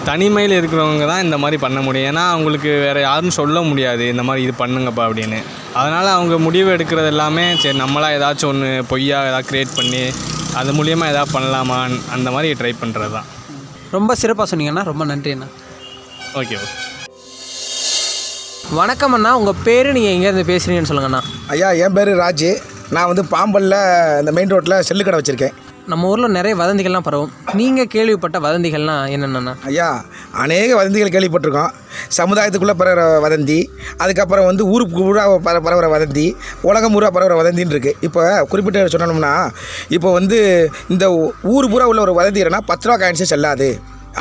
[0.09, 2.07] தனிமையில் இருக்கிறவங்க தான் இந்த மாதிரி பண்ண முடியும்.
[2.11, 5.39] ஏன்னா அவங்களுக்கு வேறு யாரும் சொல்ல முடியாது இந்த மாதிரி இது பண்ணுங்கப்பா அப்படின்னு.
[5.79, 10.01] அதனால் அவங்க முடிவு எடுக்கிறது எல்லாமே சரி நம்மளாக ஏதாச்சும் ஒன்று பொய்யா ஏதாவது க்ரியேட் பண்ணி
[10.61, 13.29] அது மூலியமாக ஏதாவது பண்ணலாமான்னு அந்த மாதிரி ட்ரை பண்ணுறது தான்
[13.97, 15.49] ரொம்ப சிறப்பாக சொன்னீங்கண்ணா ரொம்ப நன்றி அண்ணா
[16.41, 16.75] ஓகே ஓகே
[18.79, 21.19] வணக்கம் அண்ணா உங்கள் பேர் நீங்கள் எங்கேருந்து பேசுகிறீங்கன்னு சொல்லுங்கண்ணா.
[21.53, 22.51] ஐயா என் பேர் ராஜு.
[22.95, 23.75] நான் வந்து பாம்பல்ல
[24.19, 25.55] இந்த மெயின் ரோட்டில் செல்லு கடை வச்சுருக்கேன்.
[25.91, 27.33] நம்ம ஊரில் நிறைய வதந்திகள்லாம் பரவும்.
[27.59, 29.53] நீங்கள் கேள்விப்பட்ட வதந்திகள்லாம் என்னென்னண்ணா?
[29.71, 29.89] ஐயா
[30.43, 31.75] அநேக வதந்திகள் கேள்விப்பட்டிருக்கோம்.
[32.19, 33.59] சமுதாயத்துக்குள்ளே பரவுற வதந்தி
[34.03, 36.27] அதுக்கப்புறம் வந்து ஊருக்கு பூரா பர பரவுற வதந்தி
[36.71, 39.33] உலகம் பூரா பரவுற வதந்தின்னு இருக்குது இப்போ குறிப்பிட்ட சொல்லணும்னா
[39.97, 40.39] இப்போ வந்து
[40.95, 41.07] இந்த
[41.55, 43.69] ஊர் பூரா உள்ள ஒரு வதந்தி என்னன்னா பத்து ரூபா காயின்ஸே செல்லாது.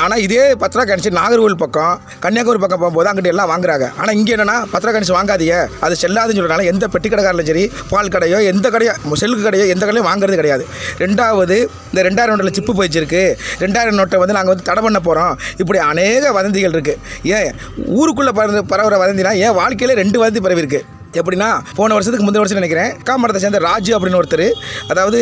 [0.02, 1.94] ஆனால் இதே பத்து ரூபா காயின்ஸ் நாகர்கோவில் பக்கம்
[2.24, 3.86] கன்னியாகுமரி பக்கம் போகும்போது அங்கிட்ட எல்லாம் வாங்குறாங்க.
[4.00, 5.56] ஆனால் இங்கே என்னன்னா பத்து ரூபா வாங்காதீங்க.
[5.86, 8.92] அது செல்லாதுன்னு சொல்கிறனால எந்த பெட்டி கடைக்காரலும் சரி பால் கடையோ எந்த கடையோ
[9.22, 10.66] செல்லுக்கு கடையோ எந்த கடையும் வாங்குறது கிடையாது.
[10.98, 11.58] ரெண்டாவது
[11.90, 13.24] இந்த ரெண்டாயிரம் நோட்டில் சிப்பு போயிச்சிருக்கு
[13.64, 16.98] ரெண்டாயிரம் நோட்டை வந்து நாங்கள் வந்து தடை பண்ண போகிறோம் இப்படி அநேக வதந்திகள் இருக்குது
[17.38, 17.50] ஏன்?
[17.98, 22.60] ஊருக்குள்ளே பறந்து பரவுகிற வதந்தினா ஏன் வாழ்க்கையில் ரெண்டு வதந்தி பரவி இருக்குது எப்படின்னா போன வருஷத்துக்கு முந்தைய வருஷம்
[22.60, 24.46] நினைக்கிறேன் காமரத்தை சேர்ந்த ராஜு அப்படின்னு ஒருத்தர்
[24.92, 25.18] அதாவது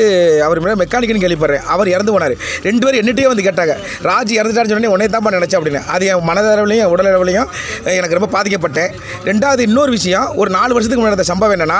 [0.47, 2.35] அவர் மெக்கானிக்னு கேள்விப்படுறேன் அவர் இறந்து போனார்.
[2.67, 3.75] ரெண்டு பேரும் என்னட்டே வந்து கேட்டாங்க.
[4.11, 5.83] ராஜு இறந்துட்டான்னு சொன்னே உடனே தான் நினச்சேன் அப்படின்னு.
[5.95, 6.83] அது என் மனதளவுலையும்
[7.85, 8.91] என் எனக்கு ரொம்ப பாதிக்கப்பட்டேன்.
[9.29, 11.79] ரெண்டாவது இன்னொரு விஷயம் ஒரு நாலு வருஷத்துக்கு முன்னாடி நடந்த சம்பவம் என்னென்னா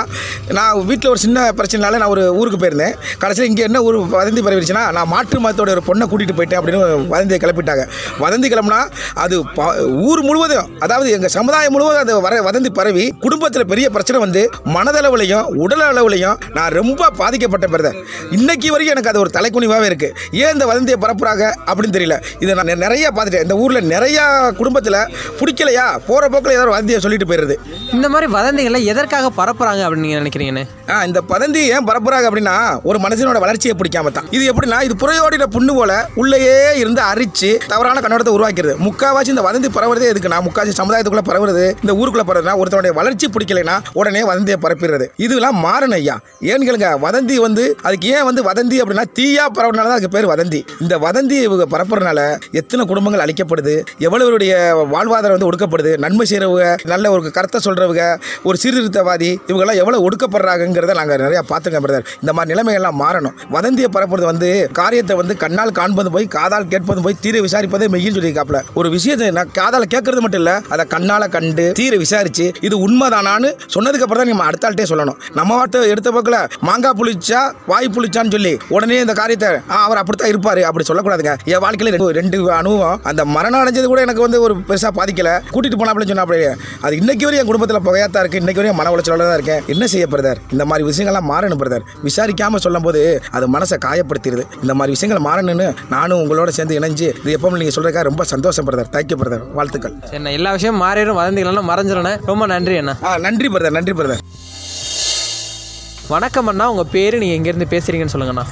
[0.57, 2.95] நான் வீட்டில் ஒரு சின்ன பிரச்சனைனால நான் ஒரு ஊருக்கு போயிருந்தேன்.
[3.23, 6.81] கடைசியில் இங்கே என்ன ஊர் வதந்தி பரவிடுச்சுன்னா நான் மாற்று மதத்தோட ஒரு பொண்ணை கூட்டிகிட்டு போயிட்டேன் அப்படின்னு
[7.13, 7.85] வதந்தியை கிளப்பிட்டாங்க.
[8.23, 8.81] வதந்தி கிளம்புனா
[9.25, 9.37] அது
[10.09, 14.41] ஊர் முழுவதும் அதாவது எங்கள் சமுதாயம் முழுவதும் அது வர வதந்தி பரவி குடும்பத்தில் பெரிய பிரச்சனை வந்து
[14.75, 17.97] மனதளவுலையும் உடல் அளவுலையும் நான் ரொம்ப பாதிக்கப்பட்ட பிரதர்.
[18.37, 20.13] இன்னைக்கு வரைக்கும் எனக்கு அது ஒரு தலைக்குனிவாகவே இருக்குது
[20.43, 22.17] ஏன் இந்த வதந்தியை பரப்புறாங்க அப்படின்னு தெரியல.
[22.43, 23.45] இதை நான் நிறைய பார்த்துட்டேன்.
[23.47, 24.25] இந்த ஊரில் நிறையா
[24.59, 24.99] குடும்பத்தில்
[25.39, 25.85] பிடிக்கலையா?
[26.07, 27.55] போகிற போக்கில் ஏதாவது வதந்தியை சொல்லிட்டு போயிடுறது.
[27.97, 30.63] இந்த மாதிரி வதந்திகளை எதற்காக பரப்புறாங்க அப்படின்னு நீங்கள் நினைக்கிறீங்கண்ணே?
[30.93, 32.55] ஆ இந்த பதந்தி ஏன் பரப்புறாங்க அப்படின்னா
[32.89, 34.27] ஒரு மனுஷனோட வளர்ச்சியை பிடிக்காம தான்.
[34.37, 35.91] இது எப்படின்னா இது புறையோடின புண்ணு போல
[36.21, 38.75] உள்ளேயே இருந்து அரிச்சு தவறான கண்ணோட்டத்தை உருவாக்கிறது.
[38.87, 44.21] முக்காவாசி இந்த வதந்தி பரவுறதே எதுக்குன்னா முக்காவாசி சமுதாயத்துக்குள்ள பரவுறது இந்த ஊருக்குள்ள பரவுறதுனா ஒருத்தனுடைய வளர்ச்சி பிடிக்கலைன்னா உடனே
[44.29, 45.05] வதந்தியை பரப்பிடுறது.
[45.25, 46.15] இதெல்லாம் மாறணும் ஐயா.
[46.49, 50.61] ஏன்னு கேளுங்க வதந்தி வந்து அதுக்கு ஏன் வந்து வதந்தி அப்படின்னா தீயா பரவுனால தான் அதுக்கு பேர் வதந்தி.
[50.83, 52.19] இந்த வதந்தி இவங்க பரப்புறதுனால
[52.61, 53.75] எத்தனை குடும்பங்கள் அழிக்கப்படுது
[54.07, 54.53] எவ்வளவருடைய
[54.95, 58.03] வாழ்வாதாரம் வந்து ஒடுக்கப்படுது நன்மை செய்கிறவங்க நல்ல ஒரு கருத்தை சொல்கிறவங்க
[58.43, 63.35] ஒரு சீர்திருத்தவாதி இவங்கெல்லாம் எவ்வளோ ஒடுக்கப்படுறாங்கிறத நாங்கள் நிறையா பார்த்துருக்கோம் பிரதர் இந்த மாதிரி நிலைமைகள்லாம் மாறணும்.
[63.55, 68.59] வதந்தியை பரப்புறது வந்து காரியத்தை வந்து கண்ணால் காண்பது போய் காதால் கேட்பது போய் தீர விசாரிப்பதே மெய்யும் சொல்லியிருக்காப்ல
[68.79, 74.05] ஒரு விஷயத்தை நான் காதால் கேட்கறது மட்டும் இல்லை அதை கண்ணால் கண்டு தீர விசாரித்து இது உண்மைதானான்னு சொன்னதுக்கு
[74.05, 75.17] அப்புறம் தான் நம்ம அடுத்த ஆள்கிட்டே சொல்லணும்.
[75.33, 76.27] நம்ம வாட்ட எடுத்த பக்கத்தில்
[76.67, 80.61] மாங்காய் புளிச்சா வாய் புளிச்சான்னு சொல்லி உடனே இந்த காரியத்தை "ஆ, அவர் அப்படித்தான் இருப்பாரு.
[80.61, 81.33] அப்படி சொல்லக்கூடாதுங்க.
[81.53, 82.97] என் வாழ்க்கையில் ரெண்டு ரெண்டு அனுபவம்.
[83.03, 85.29] அந்த மரணம் அடைஞ்சது கூட எனக்கு வந்து ஒரு பெருசாக பாதிக்கல.
[85.51, 86.49] கூட்டிட்டு போனாப்லன்னு சொன்னா அப்படியே
[86.83, 88.41] அது இன்னைக்கு வரையும் என் குடும்பத்தில் புகையாத்தான் இருக்கு.
[88.41, 89.61] இன்னைக்கு வரையும் மன உளைச்சலோட தான் இருக்கேன்.
[89.67, 94.73] என்ன செய்ய பிரதர் இந்த மாதிரி விஷயங்கள்லாம் மாறணும் பிரதர் விசாரிக்காம சொல்லும் போது அது மனசை காயப்படுத்திடுது இந்த
[94.73, 99.19] மாதிரி விஷயங்கள் மாறணும்னு நானும் உங்களோட சேர்ந்து இணைஞ்சு இது எப்பவும் நீங்கள் சொல்றதுக்காக ரொம்ப சந்தோஷம் பிரதர் தேங்க்யூ
[99.21, 99.95] பிரதர் வாழ்த்துக்கள்.
[100.19, 102.95] நான் எல்லா விஷயம் மாறிடும் வதந்திகள்லாம் மறைஞ்சிடணே ரொம்ப நன்றி அண்ணா.
[103.03, 104.23] ஆ நன்றி பிரதர் நன்றி பிரதர்
[106.13, 106.65] வணக்கம் அண்ணா.
[106.73, 108.45] உங்கள் பேர் நீங்கள் எங்கேருந்து பேசுகிறீங்கன்னு சொல்லுங்கண்ணா.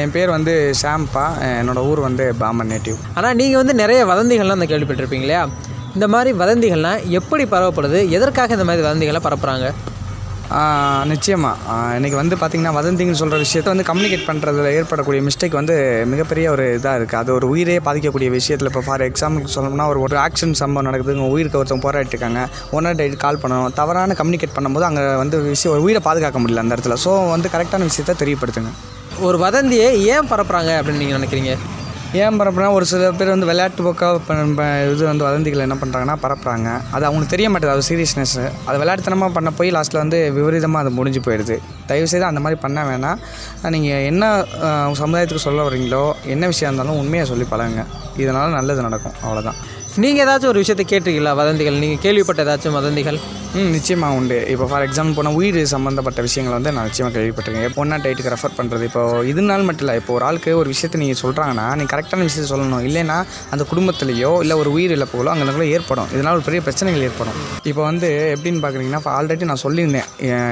[0.00, 1.24] என் பேர் வந்து ஷாம்பா
[1.60, 5.42] என்னோட ஊர் வந்து பாமன் நேட்டிவ் ஆனால் நீங்கள் வந்து நிறைய வதந்திகள்லாம் அந்த கேள்விப்பட்டிருப்பீங்க இல்லையா?
[5.96, 8.00] இந்த மாதிரி வதந்திகள்லாம் எப்படி பரவப்படுது?
[8.16, 9.68] எதற்காக இந்த மாதிரி வதந்திகளை பரப்புகிறாங்க
[11.10, 15.74] நிச்சயமாக இன்றைக்கி வந்து பார்த்திங்கன்னா வதந்திங்கன்னு சொல்கிற விஷயத்தை வந்து கம்யூனிகேட் பண்ணுறதுல ஏற்படக்கூடிய மிஸ்டேக் வந்து
[16.12, 20.16] மிகப்பெரிய ஒரு இதாக இருக்குது அது ஒரு உயிரையே பாதிக்கக்கூடிய விஷயத்தில் இப்போ ஃபார் எக்ஸாம்பிளுக்கு சொல்லணும்னா ஒரு ஒரு
[20.26, 21.14] ஆக்ஷன் சம்பவம் நடக்குது.
[21.18, 22.42] உங்கள் உயிருக்கு ஒருத்தவங்க போராடிட்டு இருக்காங்க.
[22.78, 26.76] ஒன் டேட் கால் பண்ணணும் தவறான கம்யூனிகேட் பண்ணும்போது அங்கே வந்து விஷயம் ஒரு உயிரை பாதுகாக்க முடியல அந்த
[26.76, 26.96] இடத்துல.
[27.04, 28.72] ஸோ வந்து கரெக்டான விஷயத்தை தெரியப்படுத்துங்க.
[29.28, 31.54] ஒரு வதந்தியை ஏன் பரப்புகிறாங்க அப்படின்னு நீங்கள் நினைக்கிறீங்க?
[32.18, 34.36] ஏன் பரப்புனா ஒரு சில பேர் வந்து விளையாட்டு போக்காக
[34.92, 38.34] இது வந்து வதந்திகள் என்ன பண்ணுறாங்கன்னா பரப்புகிறாங்க அது அவங்களுக்கு தெரிய மாட்டேது அது சீரியஸ்னஸ்
[38.68, 41.56] அது விளையாட்டுத்தனமாக பண்ண போய் லாஸ்ட்டில் வந்து விபரீதமாக அது முடிஞ்சு போயிடுது.
[41.90, 43.20] தயவுசெய்து அந்த மாதிரி பண்ண வேணாம்.
[43.74, 44.32] நீங்கள் என்ன
[45.02, 47.84] சமுதாயத்துக்கு சொல்ல வரீங்களோ என்ன விஷயம் இருந்தாலும் உண்மையை சொல்லி பழகுங்க.
[48.24, 49.16] இதனால் நல்லது நடக்கும்.
[49.24, 49.60] அவ்வளோதான்
[49.98, 51.30] நீங்கள் ஏதாச்சும் ஒரு விஷயத்தை கேட்டிருக்கீங்களா?
[51.40, 51.76] வதந்திகள்.
[51.82, 53.16] நீங்கள் கேள்விப்பட்ட ஏதாச்சும் வதந்திகள்?
[53.58, 54.36] ம் நிச்சயமாக உண்டு.
[54.52, 57.66] இப்போ ஃபார் எக்ஸாம்பிள் போனால் உயிர் சம்மந்தப்பட்ட விஷயங்கள் வந்து நான் நிச்சயமாக கேள்விப்பட்டிருக்கேன்.
[57.68, 61.20] இப்போ ஒன்றா டைட்டுக்கு ரெஃபர் பண்ணுறது இப்போ இதனால மட்டும் இல்லை இப்போ ஒரு ஆளுக்கு ஒரு விஷயத்தை நீங்கள்
[61.22, 62.84] சொல்கிறாங்கன்னா நீங்கள் கரெக்டான விஷயத்தை சொல்லணும்.
[62.88, 63.16] இல்லைன்னா
[63.54, 66.08] அந்த குடும்பத்திலேயோ இல்லை ஒரு உயிர் இழப்புகளோ அங்கே ஏற்படும்.
[66.14, 67.40] இதனால் ஒரு பெரிய பிரச்சனைகள் ஏற்படும்.
[67.72, 70.08] இப்போ வந்து எப்படின்னு பார்க்குறீங்கன்னா இப்போ ஆல்ரெடி நான் சொல்லியிருந்தேன்.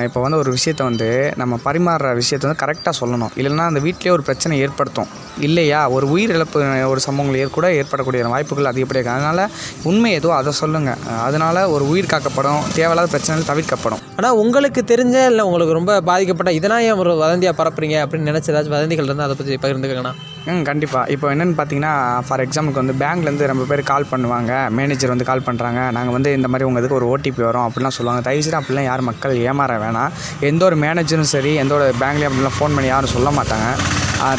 [0.08, 1.08] இப்போ வந்து ஒரு விஷயத்தை வந்து
[1.42, 3.32] நம்ம பரிமாறுற விஷயத்தை வந்து கரெக்டாக சொல்லணும்.
[3.40, 5.10] இல்லைன்னா அந்த வீட்டிலே ஒரு பிரச்சனை ஏற்படுத்தும்.
[5.46, 5.80] இல்லையா?
[5.96, 6.60] ஒரு உயிர் இழப்பு
[6.92, 12.12] ஒரு சம்பவங்கள் கூட ஏற்படக்கூடிய வாய்ப்புகள் அதிகப்படியாக அதனால் அதனால் உண்மை ஏதோ அதை சொல்லுங்கள் அதனால் ஒரு உயிர்
[12.12, 14.02] காக்கப்படும் தேவையில்லாத பிரச்சனைகள் தவிர்க்கப்படும்.
[14.18, 18.76] ஆனால் உங்களுக்கு தெரிஞ்ச இல்லை உங்களுக்கு ரொம்ப பாதிக்கப்பட்ட இதனால் ஏன் ஒரு வதந்தியாக பரப்புறீங்க அப்படின்னு நினச்ச ஏதாச்சும்
[18.78, 20.14] வதந்திகள் இருந்தால் அதை பற்றி பகிர்ந்துக்கங்கண்ணா.
[20.50, 21.92] ம் கண்டிப்பாக இப்போ என்னென்னு பார்த்தீங்கன்னா
[22.26, 24.52] ஃபார் எக்ஸாம்பிளுக்கு வந்து பேங்க்லேருந்து ரொம்ப பேர் கால் பண்ணுவாங்க.
[24.78, 28.22] மேனேஜர் வந்து கால் பண்ணுறாங்க நாங்கள் வந்து இந்த மாதிரி உங்கள் இதுக்கு ஒரு ஓடிபி வரும் அப்படிலாம் சொல்லுவாங்க.
[28.28, 30.12] தயவுசெய்து அப்படிலாம் யார் மக்கள் ஏமாற வேணாம்.
[30.50, 33.68] எந்த ஒரு மேனேஜரும் சரி எந்த ஒரு பேங்க்லேயும் அப்படிலாம் ஃபோன் பண்ணி யாரும் சொல்ல மாட்டாங்க.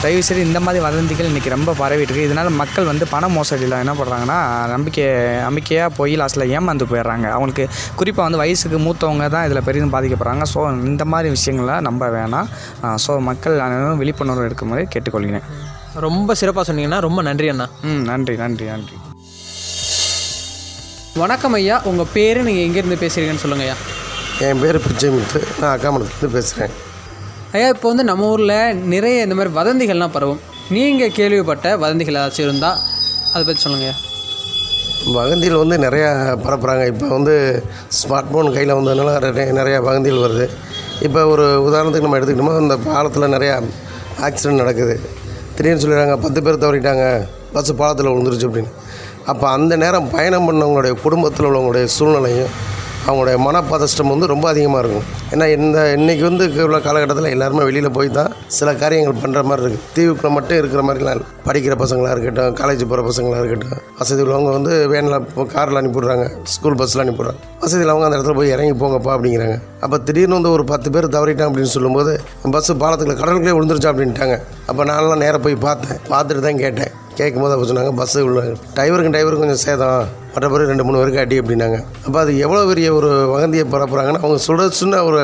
[0.03, 4.39] தயவுசெய்து இந்த மாதிரி வதந்திகள் இன்றைக்கி ரொம்ப பரவிட்டுருக்கு இதனால் மக்கள் வந்து பண மோசடியில் என்ன பண்ணுறாங்கன்னா
[4.73, 5.05] நம்பிக்கை
[5.47, 7.27] நம்பிக்கையாக போய் லாஸ்ட்டில் ஏமாந்து போயிடுறாங்க.
[7.35, 7.65] அவங்களுக்கு
[7.99, 10.45] குறிப்பாக வந்து வயசுக்கு மூத்தவங்க தான் இதில் பெரிதும் பாதிக்கப்படுறாங்க.
[10.53, 12.49] ஸோ இந்த மாதிரி விஷயங்களை நம்ப வேணாம்.
[13.05, 15.47] ஸோ மக்கள் அனைவரும் விழிப்புணர்வு எடுக்கும்போது கேட்டுக்கொள்கிறேன்.
[16.05, 17.65] ரொம்ப சிறப்பாக சொன்னீங்கன்னா ரொம்ப நன்றி அண்ணா.
[17.89, 18.97] ம் நன்றி நன்றி நன்றி.
[21.21, 23.77] வணக்கம் ஐயா உங்கள் பேர் நீங்கள் எங்கேருந்து பேசுகிறீங்கன்னு சொல்லுங்க ஐயா.
[24.47, 26.73] என் பேர் பிச்சைமுத்து நான் அக்காமடத்துலேருந்து பேசுகிறேன்
[27.55, 28.57] ஐயா இப்போ வந்து நம்ம ஊரில்
[28.93, 30.41] நிறைய இந்த மாதிரி வதந்திகள்லாம் பரவும்.
[30.75, 32.79] நீங்கள் கேள்விப்பட்ட வதந்திகள் ஏதாச்சும் இருந்தால்
[33.33, 33.97] அதை பற்றி சொல்லுங்கள்
[35.17, 36.09] வதந்தியில் வந்து நிறையா
[36.45, 37.35] பரப்புகிறாங்க இப்போ வந்து
[37.99, 40.45] ஸ்மார்ட் ஃபோன் கையில் வந்ததுனால நிறைய நிறையா வதந்திகள் வருது.
[41.07, 43.55] இப்போ ஒரு உதாரணத்துக்கு நம்ம எடுத்துக்கிட்டோம்னா இந்த பாலத்தில் நிறையா
[44.27, 44.95] ஆக்சிடென்ட் நடக்குது.
[45.59, 47.05] திடீர்னு சொல்லிடுறாங்க பத்து பேர் தவறிட்டாங்க
[47.53, 48.69] பஸ்ஸு பாலத்தில் விழுந்துருச்சு அப்படின்னு.
[49.31, 52.51] அப்போ அந்த நேரம் பயணம் பண்ணவங்களுடைய குடும்பத்தில் உள்ளவங்களுடைய சூழ்நிலையும்
[53.07, 55.05] அவங்களுடைய மனப்பதஷ்டம் வந்து ரொம்ப அதிகமாக இருக்கும்.
[55.33, 59.85] ஏன்னா இந்த இன்றைக்கி வந்து உள்ள காலகட்டத்தில் எல்லாருமே வெளியில் போய் தான் சில காரியங்கள் பண்ணுற மாதிரி இருக்குது
[59.97, 61.27] தீவுக்குள்ள மட்டும் இருக்கிற மாதிரிலாம் இல்லை.
[61.47, 65.17] படிக்கிற பசங்களாக இருக்கட்டும் காலேஜ் போகிற பசங்களாக இருக்கட்டும் வசதி உள்ளவங்க வந்து வேனில்
[65.55, 67.41] காரில் அனுப்பிவிட்றாங்க ஸ்கூல் பஸ்ஸில் அனுப்பிவிட்றாங்க.
[67.63, 69.57] வசதி அவங்க அந்த இடத்துல போய் இறங்கி போங்கப்பா அப்படிங்கிறாங்க.
[69.85, 72.13] அப்போ திடீர்னு வந்து ஒரு பத்து பேர் தவறிட்டான் அப்படின்னு சொல்லும்போது
[72.55, 73.91] பஸ்ஸு பாலத்துக்குள்ள கடலுக்குள்ளே விழுந்துருச்சா?
[73.93, 74.37] அப்படின்ட்டாங்க.
[74.69, 75.99] அப்போ நான்லாம் நேராக போய் பார்த்தேன்.
[76.13, 76.93] பார்த்துட்டு தான் கேட்டேன்.
[77.19, 78.41] கேட்கும்போது அப்போ சொன்னாங்க பஸ்ஸு உள்ள
[78.77, 80.09] டிரைவருக்கும் டிரைவருக்கும் கொஞ்சம் சேதம்.
[80.33, 81.77] மற்றபடி ரெண்டு மூணு பேருக்கு அடி அப்படின்னாங்க.
[82.05, 85.19] அப்போ அது எவ்வளோ பெரிய ஒரு வகந்தியை பரப்புகிறாங்கன்னா அவங்க சொல்கிற சின்ன ஒரு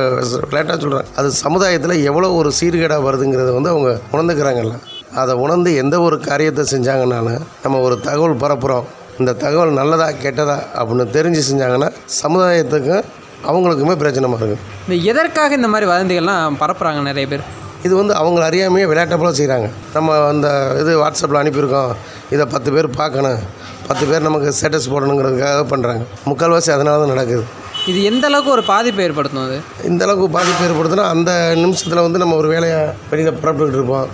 [0.56, 4.76] லேட்டாக சொல்கிறாங்க அது சமுதாயத்தில் எவ்வளோ ஒரு சீர்கேடாக வருதுங்கிறத வந்து அவங்க உணர்ந்துக்கிறாங்கல்ல.
[5.24, 8.88] அதை உணர்ந்து எந்த ஒரு காரியத்தை செஞ்சாங்கன்னாலும் நம்ம ஒரு தகவல் பரப்புகிறோம்
[9.20, 11.90] இந்த தகவல் நல்லதா கெட்டதா அப்படின்னு தெரிஞ்சு செஞ்சாங்கன்னா
[12.22, 13.06] சமுதாயத்துக்கும்
[13.50, 17.46] அவங்களுக்குமே பிரச்சனமாக இருக்கும் இந்த எதற்காக இந்த மாதிரி வதந்திகள்லாம் பரப்புகிறாங்க நிறைய பேர்?
[17.88, 20.48] இது வந்து அவங்கள அறியாமையே விளையாட்ட போல செய்கிறாங்க நம்ம அந்த
[20.82, 21.92] இது வாட்ஸ்அப்பில் அனுப்பியிருக்கோம்.
[22.36, 23.42] இதை பத்து பேர் பார்க்கணும்.
[23.88, 27.44] பத்து பேர் நமக்கு ஸ்டேட்டஸ் போடணுங்கிறதுக்காக பண்ணுறாங்க முக்கால்வாசி அதனால தான் நடக்குது.
[27.86, 29.60] இது எந்த அளவுக்கு ஒரு பாதிப்பை ஏற்படுத்தும் அது?
[29.84, 34.08] இந்த அளவுக்கு பாதிப்பு ஏற்படுத்துனா அந்த நிமிஷத்தில் வந்து நம்ம ஒரு வேலையை வெளியில் புறப்பட்டுக்கிட்டு இருப்போம்.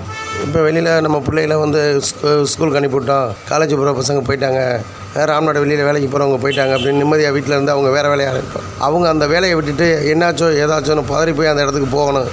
[0.43, 4.79] இப்போ வெளியில் நம்ம பிள்ளைகள வந்து ஸ்கூ- ஸ்கூலுக்கு அனுப்பிவிட்டோம் காலேஜ் போகிற பசங்க போயிட்டாங்க
[5.15, 9.27] ராம்நாடு வெளியில் வேலைக்கு போகிறவங்க போயிட்டாங்க அப்படின்னு நிம்மதியாக வீட்டில் இருந்து அவங்க வேறு வேலையை ஆரம்பிப்போம் அவங்க அந்த
[9.27, 12.27] வேலையை விட்டுட்டு என்னாச்சோ ஏதாச்சோன்னு பதறி போய் அந்த இடத்துக்கு போகணும்.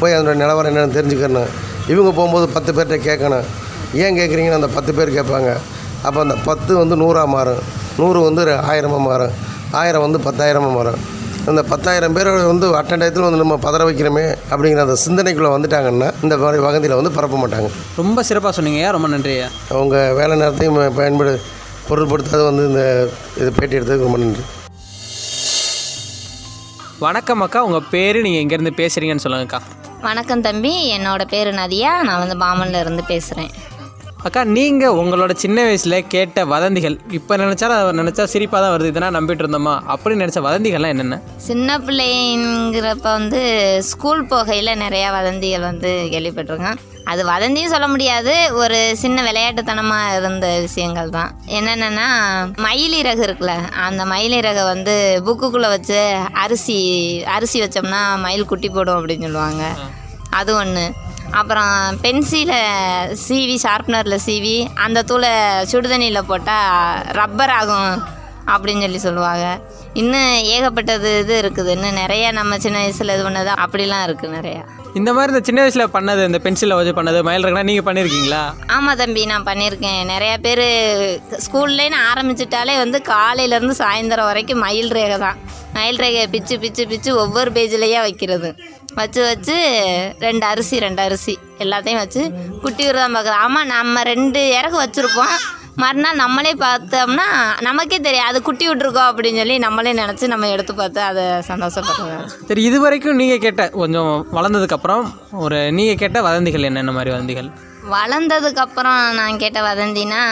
[0.00, 1.46] போய் அதோட நிலவரம் என்னன்னு தெரிஞ்சுக்கணும்.
[1.88, 3.44] இவங்க போகும்போது பத்து பேர்கிட்ட கேட்கணும்.
[3.94, 5.56] ஏன் கேட்குறீங்கன்னு அந்த பத்து பேர் கேட்பாங்க.
[6.06, 7.60] அப்போ அந்த பத்து வந்து நூறாக மாறும்.
[8.00, 9.34] நூறு வந்து ஒரு ஆயிரமாக மாறும்.
[9.80, 10.98] ஆயிரம் வந்து பத்தாயிரமாக மாறும்.
[11.50, 16.34] அந்த பத்தாயிரம் பேர் வந்து அட்டன் டயத்தில் வந்து நம்ம பதற வைக்கிறோமே அப்படிங்கிற அந்த சிந்தனைக்குள்ளே வந்துட்டாங்கன்னா இந்த
[16.42, 17.68] மாதிரி வகந்தியில் வந்து பரப்ப மாட்டாங்க.
[18.00, 21.34] ரொம்ப சிறப்பாக சொன்னீங்கய்யா ரொம்ப நன்றியா அவங்க வேலை நேரத்தையும் பயன்படு
[21.88, 22.82] பொருட்படுத்தாத வந்து இந்த
[23.40, 24.44] இது பேட்டி எடுத்ததுக்கு ரொம்ப நன்றி.
[27.06, 27.60] வணக்கம் அக்கா.
[27.68, 29.60] உங்கள் பேர் நீங்கள் எங்கேருந்து பேசுகிறீங்கன்னு சொல்லுங்கக்கா
[30.08, 30.74] வணக்கம் தம்பி.
[30.96, 31.92] என்னோட பேர் நதியா.
[32.08, 33.52] நான் வந்து பாமன்ல இருந்து பேசுகிறேன்
[34.26, 37.66] அக்கா நீங்கள் உங்களோட சின்ன வயசில் கேட்ட வதந்திகள் இப்போ நினச்சா
[37.98, 39.74] நினச்சா சிரிப்பாக தான் வருது இதெல்லாம் நம்பிட்டு இருந்தோமா?
[39.92, 41.18] அப்படின்னு நினச்ச வதந்திகள்லாம் என்னென்ன?
[41.46, 43.40] சின்ன பிள்ளைங்கிறப்ப வந்து
[43.90, 46.80] ஸ்கூல் போகையில் நிறையா வதந்திகள் வந்து கேள்விப்பட்டிருக்கேன்
[47.12, 51.30] அது வதந்தியும் சொல்ல முடியாது ஒரு சின்ன விளையாட்டுத்தனமாக இருந்த விஷயங்கள் தான்.
[51.58, 52.08] என்னென்னா
[52.66, 53.54] மயிலிறகு இருக்குல்ல
[53.86, 54.94] அந்த மயிலிறகை வந்து
[55.28, 56.00] புக்குக்குள்ளே வச்சு
[56.44, 56.78] அரிசி
[57.36, 59.64] அரிசி வச்சோம்னா மயில் குட்டி போடும் அப்படின்னு சொல்லுவாங்க.
[60.40, 60.86] அது ஒன்று
[61.40, 62.60] அப்புறம் பென்சிலை
[63.26, 65.32] சீவி ஷார்ப்னரில் சீவி அந்த தூளை
[65.72, 67.90] சுடுதண்ணியில் போட்டால் ரப்பர் ஆகும்
[68.54, 69.44] அப்படின்னு சொல்லி சொல்லுவாங்க.
[70.00, 71.70] இன்னும் ஏகப்பட்டது இது இருக்குது.
[71.76, 74.62] இன்னும் நிறைய நம்ம சின்ன வயசில் இது பண்ணது அப்படிலாம் இருக்குது நிறையா.
[74.98, 78.42] இந்த மாதிரி இந்த சின்ன வயசில் பண்ணது இந்த பென்சிலில் வச்சு பண்ணது மயில் இருக்குன்னா நீங்கள் பண்ணியிருக்கீங்களா
[78.76, 80.64] ஆமாம் தம்பி நான் பண்ணியிருக்கேன் நிறைய பேர்
[81.46, 85.38] ஸ்கூல்லேன்னு ஆரம்பிச்சிட்டாலே வந்து காலையிலேருந்து சாயந்தரம் வரைக்கும் மயில் ரேகை தான்.
[85.76, 88.50] மயில் ரேகையை பிச்சு பிச்சு பிச்சு ஒவ்வொரு பேஜ்லேயே வைக்கிறது.
[88.96, 89.56] வச்சு வச்சு
[90.18, 91.34] ரெண்டு அரிசி ரெண்டு அரிசி.
[91.58, 92.22] எல்லாத்தையும் வச்சு
[92.62, 95.36] குட்டி விரதம் பார்க்குறது ஆமாம் நம்ம ரெண்டு இறகு வச்சுருப்போம்.
[95.76, 97.24] மறுநாள் நம்மளே பார்த்தோம்னா
[97.60, 102.14] நமக்கே தெரியும் அது குட்டி விட்ருக்கோம் அப்படின்னு சொல்லி நம்மளே நினச்சி நம்ம எடுத்து பார்த்து அதை சந்தோஷப்படுறது
[102.48, 105.04] சரி இது வரைக்கும் நீங்கள் கேட்ட கொஞ்சம் வளர்ந்ததுக்கப்புறம்
[105.38, 107.50] ஒரு நீங்கள் கேட்ட வதந்திகள் என்னென்ன மாதிரி வதந்திகள்?
[107.90, 110.22] வளர்ந்ததுக்கு அப்புறம் நான் கேட்ட வதந்தினா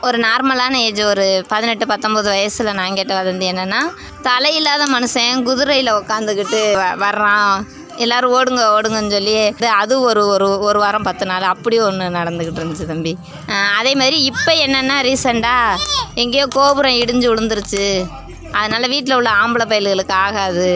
[0.00, 3.80] ஒரு நார்மலான ஏஜ் ஒரு பதினெட்டு பத்தொம்பது வயசில் நான் கேட்ட வதந்தி என்னென்னா
[4.22, 7.54] தலையில்லாத மனுஷன் குதிரையில் உக்காந்துக்கிட்டு வ- வர்றான்.
[8.04, 9.34] எல்லாரும் ஓடுங்க ஓடுங்கன்னு சொல்லி
[9.82, 13.12] அது ஒரு ஒரு ஒரு வாரம் பத்து நாள் அப்படி ஒன்று நடந்துக்கிட்டு இருந்துச்சு தம்பி.
[13.78, 15.80] அதே மாதிரி இப்போ என்னென்னா ரீசெண்டாக
[16.24, 17.86] எங்கேயோ கோபுரம் இடிஞ்சு விழுந்துருச்சு.
[18.58, 20.68] அதனால் வீட்டில் உள்ள ஆம்பளை பயல்களுக்கு ஆகாது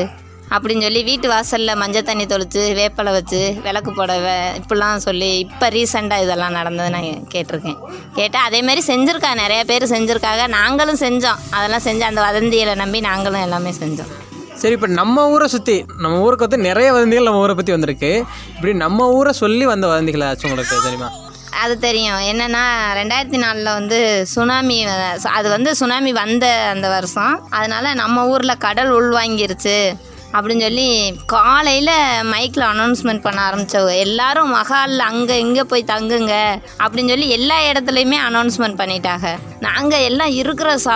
[0.54, 6.24] அப்படின்னு சொல்லி வீட்டு வாசலில் மஞ்சள் தண்ணி தொளித்து வேப்பலை வச்சு விளக்கு புடவை இப்படிலாம் சொல்லி இப்போ ரீசெண்டாக
[6.24, 7.78] இதெல்லாம் நடந்தது நான் கேட்டிருக்கேன்.
[8.18, 10.46] கேட்டால் அதே மாதிரி செஞ்சுருக்கா நிறையா பேர் செஞ்சுருக்காங்க.
[10.58, 11.42] நாங்களும் செஞ்சோம்.
[11.58, 14.10] அதெல்லாம் செஞ்சு அந்த வதந்தியில் நம்பி நாங்களும் எல்லாமே செஞ்சோம்.
[14.60, 18.12] சரி இப்போ நம்ம ஊரை சுற்றி நம்ம ஊருக்கு வந்து நிறைய வதந்திகள் நம்ம ஊரை பற்றி வந்திருக்கு.
[18.54, 21.08] இப்படி நம்ம ஊரை சொல்லி வந்த வதந்திகள் ஆச்சு உங்களுக்கு தெரியுமா?
[21.62, 22.20] அது தெரியும்.
[22.30, 22.64] என்னென்னா
[22.98, 23.98] ரெண்டாயிரத்தி நாலில் வந்து
[24.34, 24.76] சுனாமி
[25.38, 27.34] அது வந்து சுனாமி வந்த அந்த வருஷம்.
[27.58, 29.78] அதனால் நம்ம ஊரில் கடல் உள்வாங்கிருச்சு.
[30.32, 30.88] அப்படின்னு சொல்லி
[31.26, 31.92] காலையில்
[32.32, 36.34] மைக்கில் அனௌன்ஸ்மெண்ட் பண்ண ஆரம்பித்தவங்க எல்லாரும் மகாலில் அங்கே இங்கே போய் தங்குங்க.
[36.82, 39.28] அப்படின்னு சொல்லி எல்லா இடத்துலையுமே அனௌன்ஸ்மெண்ட் பண்ணிட்டாங்க.
[39.60, 40.94] நாங்கள் எல்லாம் இருக்கிற சா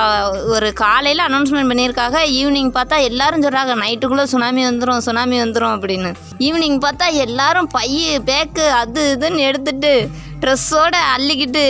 [0.57, 2.21] ஒரு காலையில் அனௌன்ஸ்மெண்ட் பண்ணியிருக்காங்க.
[2.41, 6.13] ஈவினிங் பார்த்தா எல்லாரும் சொல்கிறாங்க நைட்டுக்குள்ளே சுனாமி வந்துடும் சுனாமி வந்துடும் அப்படின்னு.
[6.39, 10.09] ஈவினிங் பார்த்தா எல்லாரும் பைய பேக்கு அது இதுன்னு எடுத்துட்டு
[10.45, 11.63] ட்ரெஸ்ஸோட அள்ளிக்கிட்டு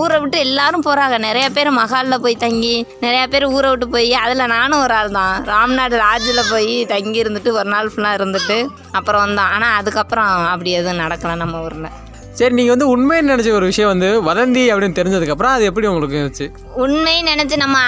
[0.00, 4.52] ஊரை விட்டு எல்லாரும் போகிறாங்க நிறைய பேர் மகாலில் போய் தங்கி நிறைய பேர் ஊரை விட்டு போய் அதில்
[4.54, 5.34] நானும் ஒரு ஆள் தான்.
[5.52, 8.58] ராம்நாடு லாட்ஜில் போய் தங்கி இருந்துட்டு ஒரு நாள் ஃபுல்லாக இருந்துட்டு
[9.00, 9.52] அப்புறம் வந்தோம்.
[9.56, 11.92] ஆனால் அதுக்கப்புறம் அப்படி எதுவும் நடக்கலை நம்ம ஊரில்.
[12.38, 16.46] சரி நீங்கள் வந்து உண்மைன்னு நினச்ச ஒரு விஷயம் வந்து வதந்தி அப்படின்னு தெரிஞ்சதுக்கப்புறம் அது எப்படி உங்களுக்கு இருந்துச்சு?
[16.84, 17.78] உண்மை நினச்சி நம்ம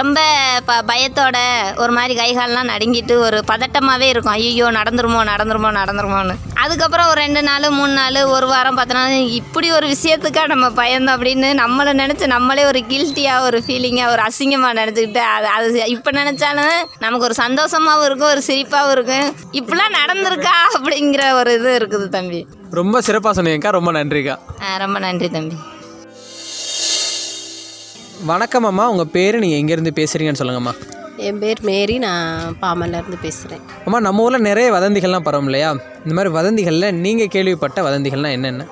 [0.00, 0.20] ரொம்ப
[0.68, 1.38] ப பயத்தோட
[1.82, 4.36] ஒரு மாதிரி கைகாலெலாம் நடுங்கிட்டு ஒரு பதட்டமாகவே இருக்கும்.
[4.38, 6.36] ஐயோ நடந்துருமோ நடந்துருமோ நடந்துருமோன்னு.
[6.62, 11.18] அதுக்கப்புறம் ஒரு ரெண்டு நாள் மூணு நாள் ஒரு வாரம் பத்து நாள் இப்படி ஒரு விஷயத்துக்கா நம்ம பயந்தோம்
[11.18, 16.84] அப்படின்னு நம்மளை நினச்சி நம்மளே ஒரு கில்ட்டியாக ஒரு ஃபீலிங்காக ஒரு அசிங்கமாக நினச்சிக்கிட்டு அது அது இப்போ நினச்சாலும்
[16.98, 19.36] நமக்கு ஒரு சந்தோஷமாகவும் இருக்கும் ஒரு சிரிப்பாகவும் இருக்கும்.
[19.52, 22.46] இப்படிலாம் நடந்திருக்கா அப்படிங்கிற ஒரு இது இருக்குது தம்பி.
[22.70, 23.70] ரொம்ப சிறப்பாக சொன்னீங்கக்கா.
[23.70, 24.38] ரொம்ப நன்றிக்கா.
[24.62, 25.54] ஆ, ரொம்ப நன்றி தம்பி.
[28.24, 28.90] வணக்கம் அம்மா.
[28.90, 30.95] உங்கள் பேர் நீங்கள் எங்கேருந்து பேசுகிறீங்கன்னு சொல்லுங்கம்மா.
[31.16, 35.76] என் பேர் மேரி நான் பாமன்லேருந்து பேசுகிறேன் அம்மா நம்ம ஊரில் நிறைய வதந்திகள்லாம் பரவும் இல்லையா?
[36.06, 38.66] இந்த மாதிரி வதந்திகளில் நீங்கள் கேள்விப்பட்ட வதந்திகள்லாம் என்னென்ன?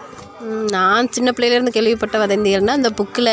[0.70, 3.30] நான் சின்ன பிள்ளையிலேருந்து கேள்விப்பட்ட வதந்திகள்னால் இந்த புக்கில்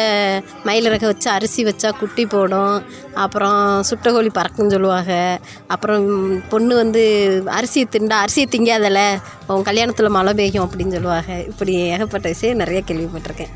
[0.65, 7.03] மயிலிறக வச்சு அரிசி வச்சா குட்டி போடும் அப்புறம் சுட்டகோழி பறக்குன்னு சொல்லுவாங்க அப்புறம் பொண்ணு வந்து
[7.45, 11.43] அரிசியை திண்டா அரிசியை திங்காதல உன் கல்யாணத்தில் மழை பெய்யும் அப்படின்னு சொல்லுவாங்க.
[11.47, 13.53] இப்படி ஏகப்பட்ட விஷயம் நிறைய கேள்விப்பட்டிருக்கேன்.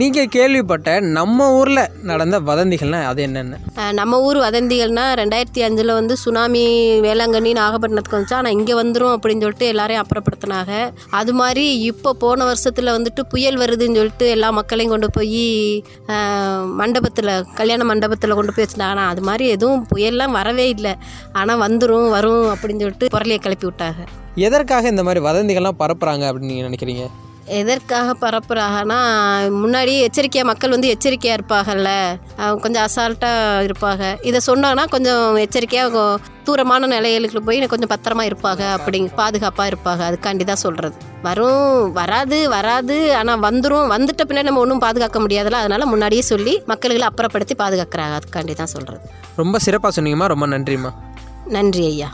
[0.00, 3.58] நீங்கள் கேள்விப்பட்ட நம்ம ஊரில் நடந்த வதந்திகள்லாம் அது என்னென்ன?
[3.98, 6.62] நம்ம ஊர் வதந்திகள்னால் ரெண்டாயிரத்தி அஞ்சில் வந்து சுனாமி
[7.04, 8.36] வேளாங்கண்ணி நாகப்பட்டினத்துக்கு வந்துச்சு.
[8.38, 10.72] ஆனால் இங்கே வந்துடும் அப்படின்னு சொல்லிட்டு எல்லாரையும் அப்புறப்படுத்தினாங்க.
[11.20, 15.46] அது மாதிரி இப்போ போன வருஷத்தில் வந்துட்டு புயல் வருதுன்னு சொல்லிட்டு எல்லா மக்களையும் கொண்டு போய்
[16.82, 20.94] மண்டபத்தில் கல்யாண மண்டபத்தில் கொண்டு போய் வச்சுட்டாங்க ஆனால் அது மாதிரி எதுவும் புயல்லாம் வரவே இல்லை.
[21.42, 24.04] ஆனால் வந்துடும் வரும் அப்படின்னு சொல்லிட்டு பொருளையை கிளப்பி விட்டாங்க.
[24.48, 27.06] எதற்காக இந்த மாதிரி வதந்திகள்லாம் பரப்புகிறாங்க அப்படின்னு நீங்கள் நினைக்கிறீங்க?
[27.46, 28.98] எதற்காக பரப்புறாங்கன்னா
[29.62, 32.18] முன்னாடி எச்சரிக்கையாக மக்கள் வந்து எச்சரிக்கையாக இருப்பாங்கல்ல.
[32.36, 34.22] அவங்க கொஞ்சம் அசால்ட்டாக இருப்பாங்க.
[34.22, 38.72] இதை சொன்னாங்கன்னா கொஞ்சம் எச்சரிக்கையாக தூரமான நிலைகளுக்கு போய் கொஞ்சம் பத்திரமா இருப்பாங்க.
[38.72, 40.02] அப்படி பாதுகாப்பாக இருப்பாங்க.
[40.10, 43.14] அதுக்காண்டி தான் சொல்கிறது வரும் வராது வராது.
[43.14, 45.62] ஆனால் வந்துடும் வந்துட்ட பின்னாடி நம்ம ஒன்றும் பாதுகாக்க முடியாதுல்ல.
[45.64, 48.20] அதனால் முன்னாடியே சொல்லி மக்கள்களை அப்புறப்படுத்தி பாதுகாக்கிறாங்க.
[48.20, 49.00] அதுக்காண்டி தான் சொல்கிறது
[49.36, 50.26] ரொம்ப சிறப்பாக சொன்னீங்கம்மா.
[50.26, 50.92] ரொம்ப நன்றிம்மா.
[51.44, 52.10] நன்றி ஐயா.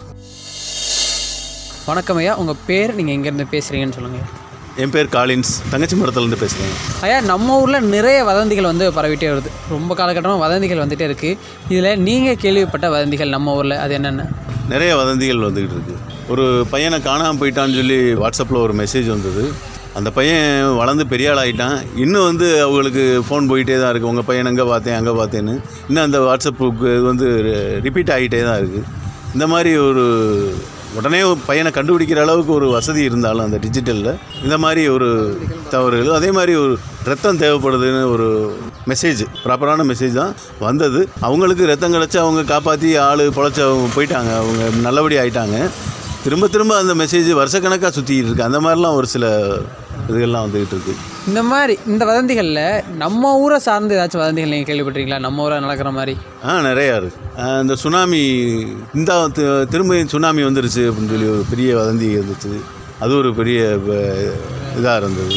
[1.87, 2.37] வணக்கம் ஐயா.
[2.37, 4.42] உங்கள் பேர் நீங்கள் எங்கேருந்து பேசுகிறீங்கன்னு சொல்லுங்கள்
[4.83, 5.51] என் பேர் காலின்ஸ்.
[5.71, 9.51] தங்கச்சி மரத்துலேருந்து பேசுகிறேன் ஐயா நம்ம ஊரில் நிறைய வதந்திகள் வந்து பரவிட்டே வருது.
[9.75, 11.37] ரொம்ப காலகட்டமாக வதந்திகள் வந்துகிட்டே இருக்குது
[11.73, 14.25] இதில் நீங்கள் கேள்விப்பட்ட வதந்திகள் நம்ம ஊரில் அது என்னென்ன?
[14.73, 15.97] நிறைய வதந்திகள் வந்துக்கிட்டு இருக்கு.
[16.33, 19.45] ஒரு பையனை காணாமல் போயிட்டான்னு சொல்லி வாட்ஸ்அப்பில் ஒரு மெசேஜ் வந்தது.
[19.99, 24.51] அந்த பையன் வளர்ந்து பெரிய ஆள் ஆகிட்டான் இன்னும் வந்து அவங்களுக்கு ஃபோன் போயிட்டே தான் இருக்குது உங்கள் பையன்
[24.51, 25.57] அங்கே பார்த்தேன் அங்கே பார்த்தேன்னு.
[25.89, 27.27] இன்னும் அந்த வாட்ஸ்அப்புக்கு வந்து
[27.87, 28.87] ரிப்பீட் ஆகிட்டே தான் இருக்குது
[29.35, 30.05] இந்த மாதிரி ஒரு
[30.95, 35.09] உடனே பையனை கண்டுபிடிக்கிற அளவுக்கு ஒரு வசதி இருந்தாலும் அந்த டிஜிட்டலில் இந்த மாதிரி ஒரு
[35.71, 41.09] தவறுகள் அதே மாதிரி ஒரு ரத்தம் தேவைப்படுதுன்னு ஒரு மெசேஜ் ப்ராப்பரான மெசேஜ் தான் வந்தது.
[41.21, 44.33] அவங்களுக்கு ரத்தம் கிடச்சி அவங்க காப்பாற்றி ஆள் பொழைச்சி அவங்க போயிட்டாங்க.
[44.43, 45.71] அவங்க நல்லபடி ஆயிட்டாங்க.
[46.25, 48.43] திரும்ப திரும்ப அந்த மெசேஜ் வருஷக்கணக்காக சுற்றிக்கிட்டு இருக்கு.
[48.43, 49.27] அந்த மாதிரிலாம் ஒரு சில
[50.09, 50.95] இதுகள்லாம் வந்துக்கிட்டு இருக்கு.
[51.29, 55.19] இந்த மாதிரி இந்த வதந்திகளில் நம்ம ஊரை சார்ந்து ஏதாச்சும் வதந்திகள் நீங்கள் கேள்விப்பட்டிருக்கீங்களா?
[55.19, 56.17] நம்ம ஊரில் நடக்கிற மாதிரி?
[56.45, 57.43] ஆ நிறையா இருக்கு.
[57.43, 58.49] ஆ, இந்த சுனாமி
[58.95, 59.29] இந்த
[59.71, 62.61] திரும்ப சுனாமி வந்துருச்சு அப்படின்னு சொல்லி ஒரு பெரிய வதந்தி இருந்துச்சு.
[63.01, 63.79] அது ஒரு பெரிய
[64.77, 65.35] இதாக இருந்தது.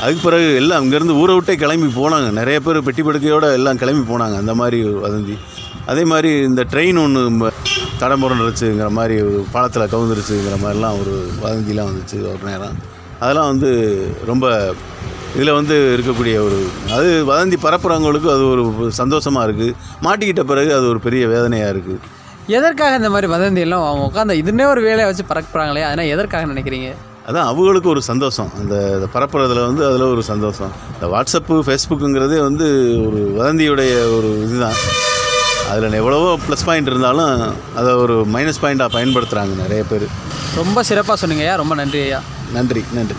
[0.00, 2.30] அதுக்கு பிறகு எல்லாம் இங்கேருந்து ஊரை விட்டே கிளம்பி போனாங்க.
[2.30, 4.36] நிறைய பேர் பெட்டி படுக்கையோட எல்லாம் கிளம்பி போனாங்க.
[4.36, 5.38] அந்த மாதிரி வதந்தி.
[5.86, 7.52] அதே மாதிரி இந்த ட்ரெயின் ஒன்று
[8.00, 12.98] தடம்புரண்டுருச்சுங்கிற மாதிரி பாலத்தில் கவுந்துருச்சுங்கிற மாதிரிலாம் ஒரு வதந்திலாம் வந்துச்சு ஒரு நேரம்.
[13.20, 13.70] அதெல்லாம் வந்து
[14.30, 14.46] ரொம்ப
[15.34, 16.56] இதில் வந்து இருக்கக்கூடிய ஒரு
[16.96, 18.62] அது வதந்தி பரப்புறவங்களுக்கு அது ஒரு
[19.02, 21.98] சந்தோஷமாக இருக்குது மாட்டிக்கிட்ட பிறகு அது ஒரு பெரிய வேதனையாக இருக்குது
[22.58, 26.88] எதற்காக இந்த மாதிரி வதந்தி எல்லாம் அவங்க உட்காந்து இதுன்னே ஒரு வேலையை வச்சு பறக்குறாங்களே அதனால் எதற்காக நினைக்கிறீங்க?
[27.28, 28.50] அதான் அவங்களுக்கு ஒரு சந்தோஷம்.
[28.60, 28.74] அந்த
[29.14, 30.72] பரப்புறதுல வந்து அதில் ஒரு சந்தோஷம்.
[30.94, 32.66] இந்த வாட்ஸ்அப்பு ஃபேஸ்புக்குங்கிறதே வந்து
[33.06, 34.78] ஒரு வதந்தியுடைய ஒரு இதுதான்.
[35.70, 37.34] அதில் எவ்வளவோ ப்ளஸ் பாயிண்ட் இருந்தாலும்
[37.80, 40.08] அதை ஒரு மைனஸ் பாயிண்ட்டாக பயன்படுத்துகிறாங்க நிறைய பேர்.
[40.56, 41.54] ரொம்ப சிறப்பாக சொன்னீங்க ஐயா.
[41.56, 42.22] ரொம்ப நன்றி ஐயா.
[42.52, 43.16] நன்றி நன்றி.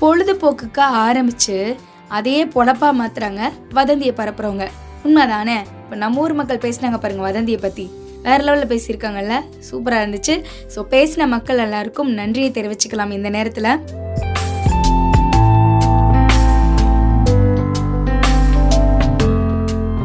[0.00, 1.76] பொழுதுபோக்குக்கு ஆரம்பிச்சு
[2.08, 4.70] அதே பொழப்பா மாத்துறாங்க வதந்தியை பரப்புறவங்க.
[5.04, 5.58] உண்மைதானே?
[5.82, 7.90] இப்போ நம்ம ஊர் மக்கள் பேசினாங்க பாருங்க வதந்தியை பத்தி.
[8.22, 9.36] வேற லெவலில் பேசியிருக்காங்கல்ல.
[9.70, 10.44] சூப்பராக இருந்துச்சு.
[10.74, 13.70] ஸோ பேசின மக்கள் எல்லாருக்கும் நன்றியை தெரிவிச்சுக்கலாம் இந்த நேரத்தில்.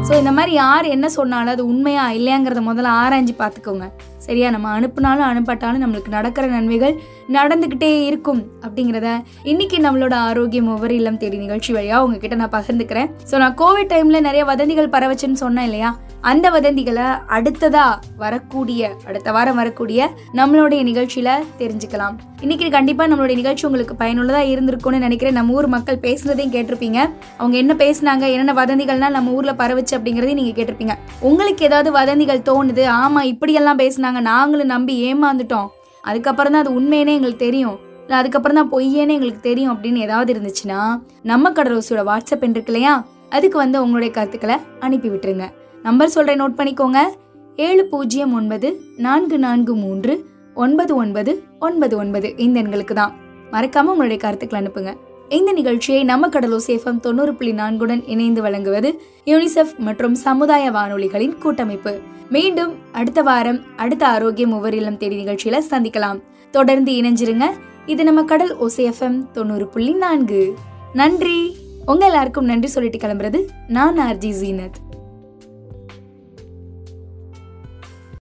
[0.08, 3.86] ஸோ இந்த மாதிரி யார் என்ன சொன்னாலும் அது உண்மையா இல்லையாங்கிறத முதல்ல ஆராய்ஞ்சு பார்த்துக்கோங்க.
[4.26, 4.50] சரியா?
[4.50, 6.94] நம்ம அனுப்புனாலும் அனுப்பட்டாலும் நம்மளுக்கு நடக்கிற நன்மைகள்
[7.36, 9.10] நடந்துக்கிட்டே இருக்கும் அப்படிங்கிறத
[9.42, 13.10] இன்னைக்கு நம்மளோட ஆரோக்கியம் ஒவ்வொரு இல்லம் தேடி நிகழ்ச்சி வழியாக உங்ககிட்ட நான் பகிர்ந்துக்கிறேன்.
[13.30, 15.90] ஸோ நான் கோவிட் டைமில் நிறைய வதந்திகள் பரவச்சுன்னு சொன்னேன் இல்லையா?
[16.20, 22.18] அந்த வதந்திகளை அடுத்ததா வரக்கூடிய அடுத்த வாரம் வரக்கூடிய நம்மளுடைய நிகழ்ச்சியில தெரிஞ்சுக்கலாம்.
[22.40, 25.34] இன்னைக்கு கண்டிப்பா நம்மளுடைய நிகழ்ச்சி உங்களுக்கு பயனுள்ளதா இருந்திருக்கும்னு நினைக்கிறேன்.
[25.34, 27.10] நம்ம ஊர் மக்கள் பேசுனதையும் கேட்டிருப்பீங்க.
[27.36, 30.94] அவங்க என்ன பேசுனாங்க என்னென்ன வதந்திகள்னா நம்ம ஊர்ல பரவுச்சு அப்படிங்கறதையும் நீங்க கேட்டிருப்பீங்க.
[31.20, 35.68] உங்களுக்கு ஏதாவது வதந்திகள் தோணுது ஆமா இப்படியெல்லாம் பேசுனாங்க நாங்களும் நம்பி ஏமாந்துட்டோம்.
[36.02, 37.78] அதுக்கப்புறம் தான் அது உண்மையினே எங்களுக்கு தெரியும்.
[38.00, 43.06] இல்லை அதுக்கப்புறம் தான் பொய்யேன்னு எங்களுக்கு தெரியும் அப்படின்னு ஏதாவது இருந்துச்சுன்னா நம்ம கடலோசியோட வாட்ஸ்அப் எண் இருக்கு இல்லையா?
[43.30, 45.50] அதுக்கு வந்து உங்களுடைய கருத்துக்களை அனுப்பி விட்டுருங்க.
[45.82, 46.98] நம்பர் சொல்கிறேன் நோட் பண்ணிக்கோங்க.
[47.56, 53.14] ஏழு பூஜ்ஜியம் ஒன்பது நான்கு நான்கு மூன்று ஒன்பது ஒன்பது ஒன்பது ஒன்பது இந்த எண்களுக்கு தான்.
[53.52, 54.94] மறக்காம உங்களுடைய கருத்துக்களை அனுப்புங்க.
[55.28, 61.98] இந்த நிகழ்ச்சியை நம்ம கடலோ சேஃபம் தொண்ணூறு புள்ளி நான்குடன் இணைந்து வழங்குவது யூனிசெஃப் மற்றும் சமுதாய வானொலிகளின் கூட்டமைப்பு.
[62.30, 66.22] மீண்டும் அடுத்த வாரம் அடுத்த ஆரோக்கியம் ஒவ்வொரு இல்லம் தேடி நிகழ்ச்சியில சந்திக்கலாம்.
[66.50, 67.44] தொடர்ந்து இணைஞ்சிருங்க.
[67.86, 70.54] இது நம்ம கடல் ஓசேஎஃப்எம் தொண்ணூறு புள்ளி நான்கு.
[70.92, 71.56] நன்றி.
[71.86, 74.87] உங்க எல்லாருக்கும் நன்றி சொல்லிட்டு கிளம்புறது நான் ஆர்ஜி ஜீனத்.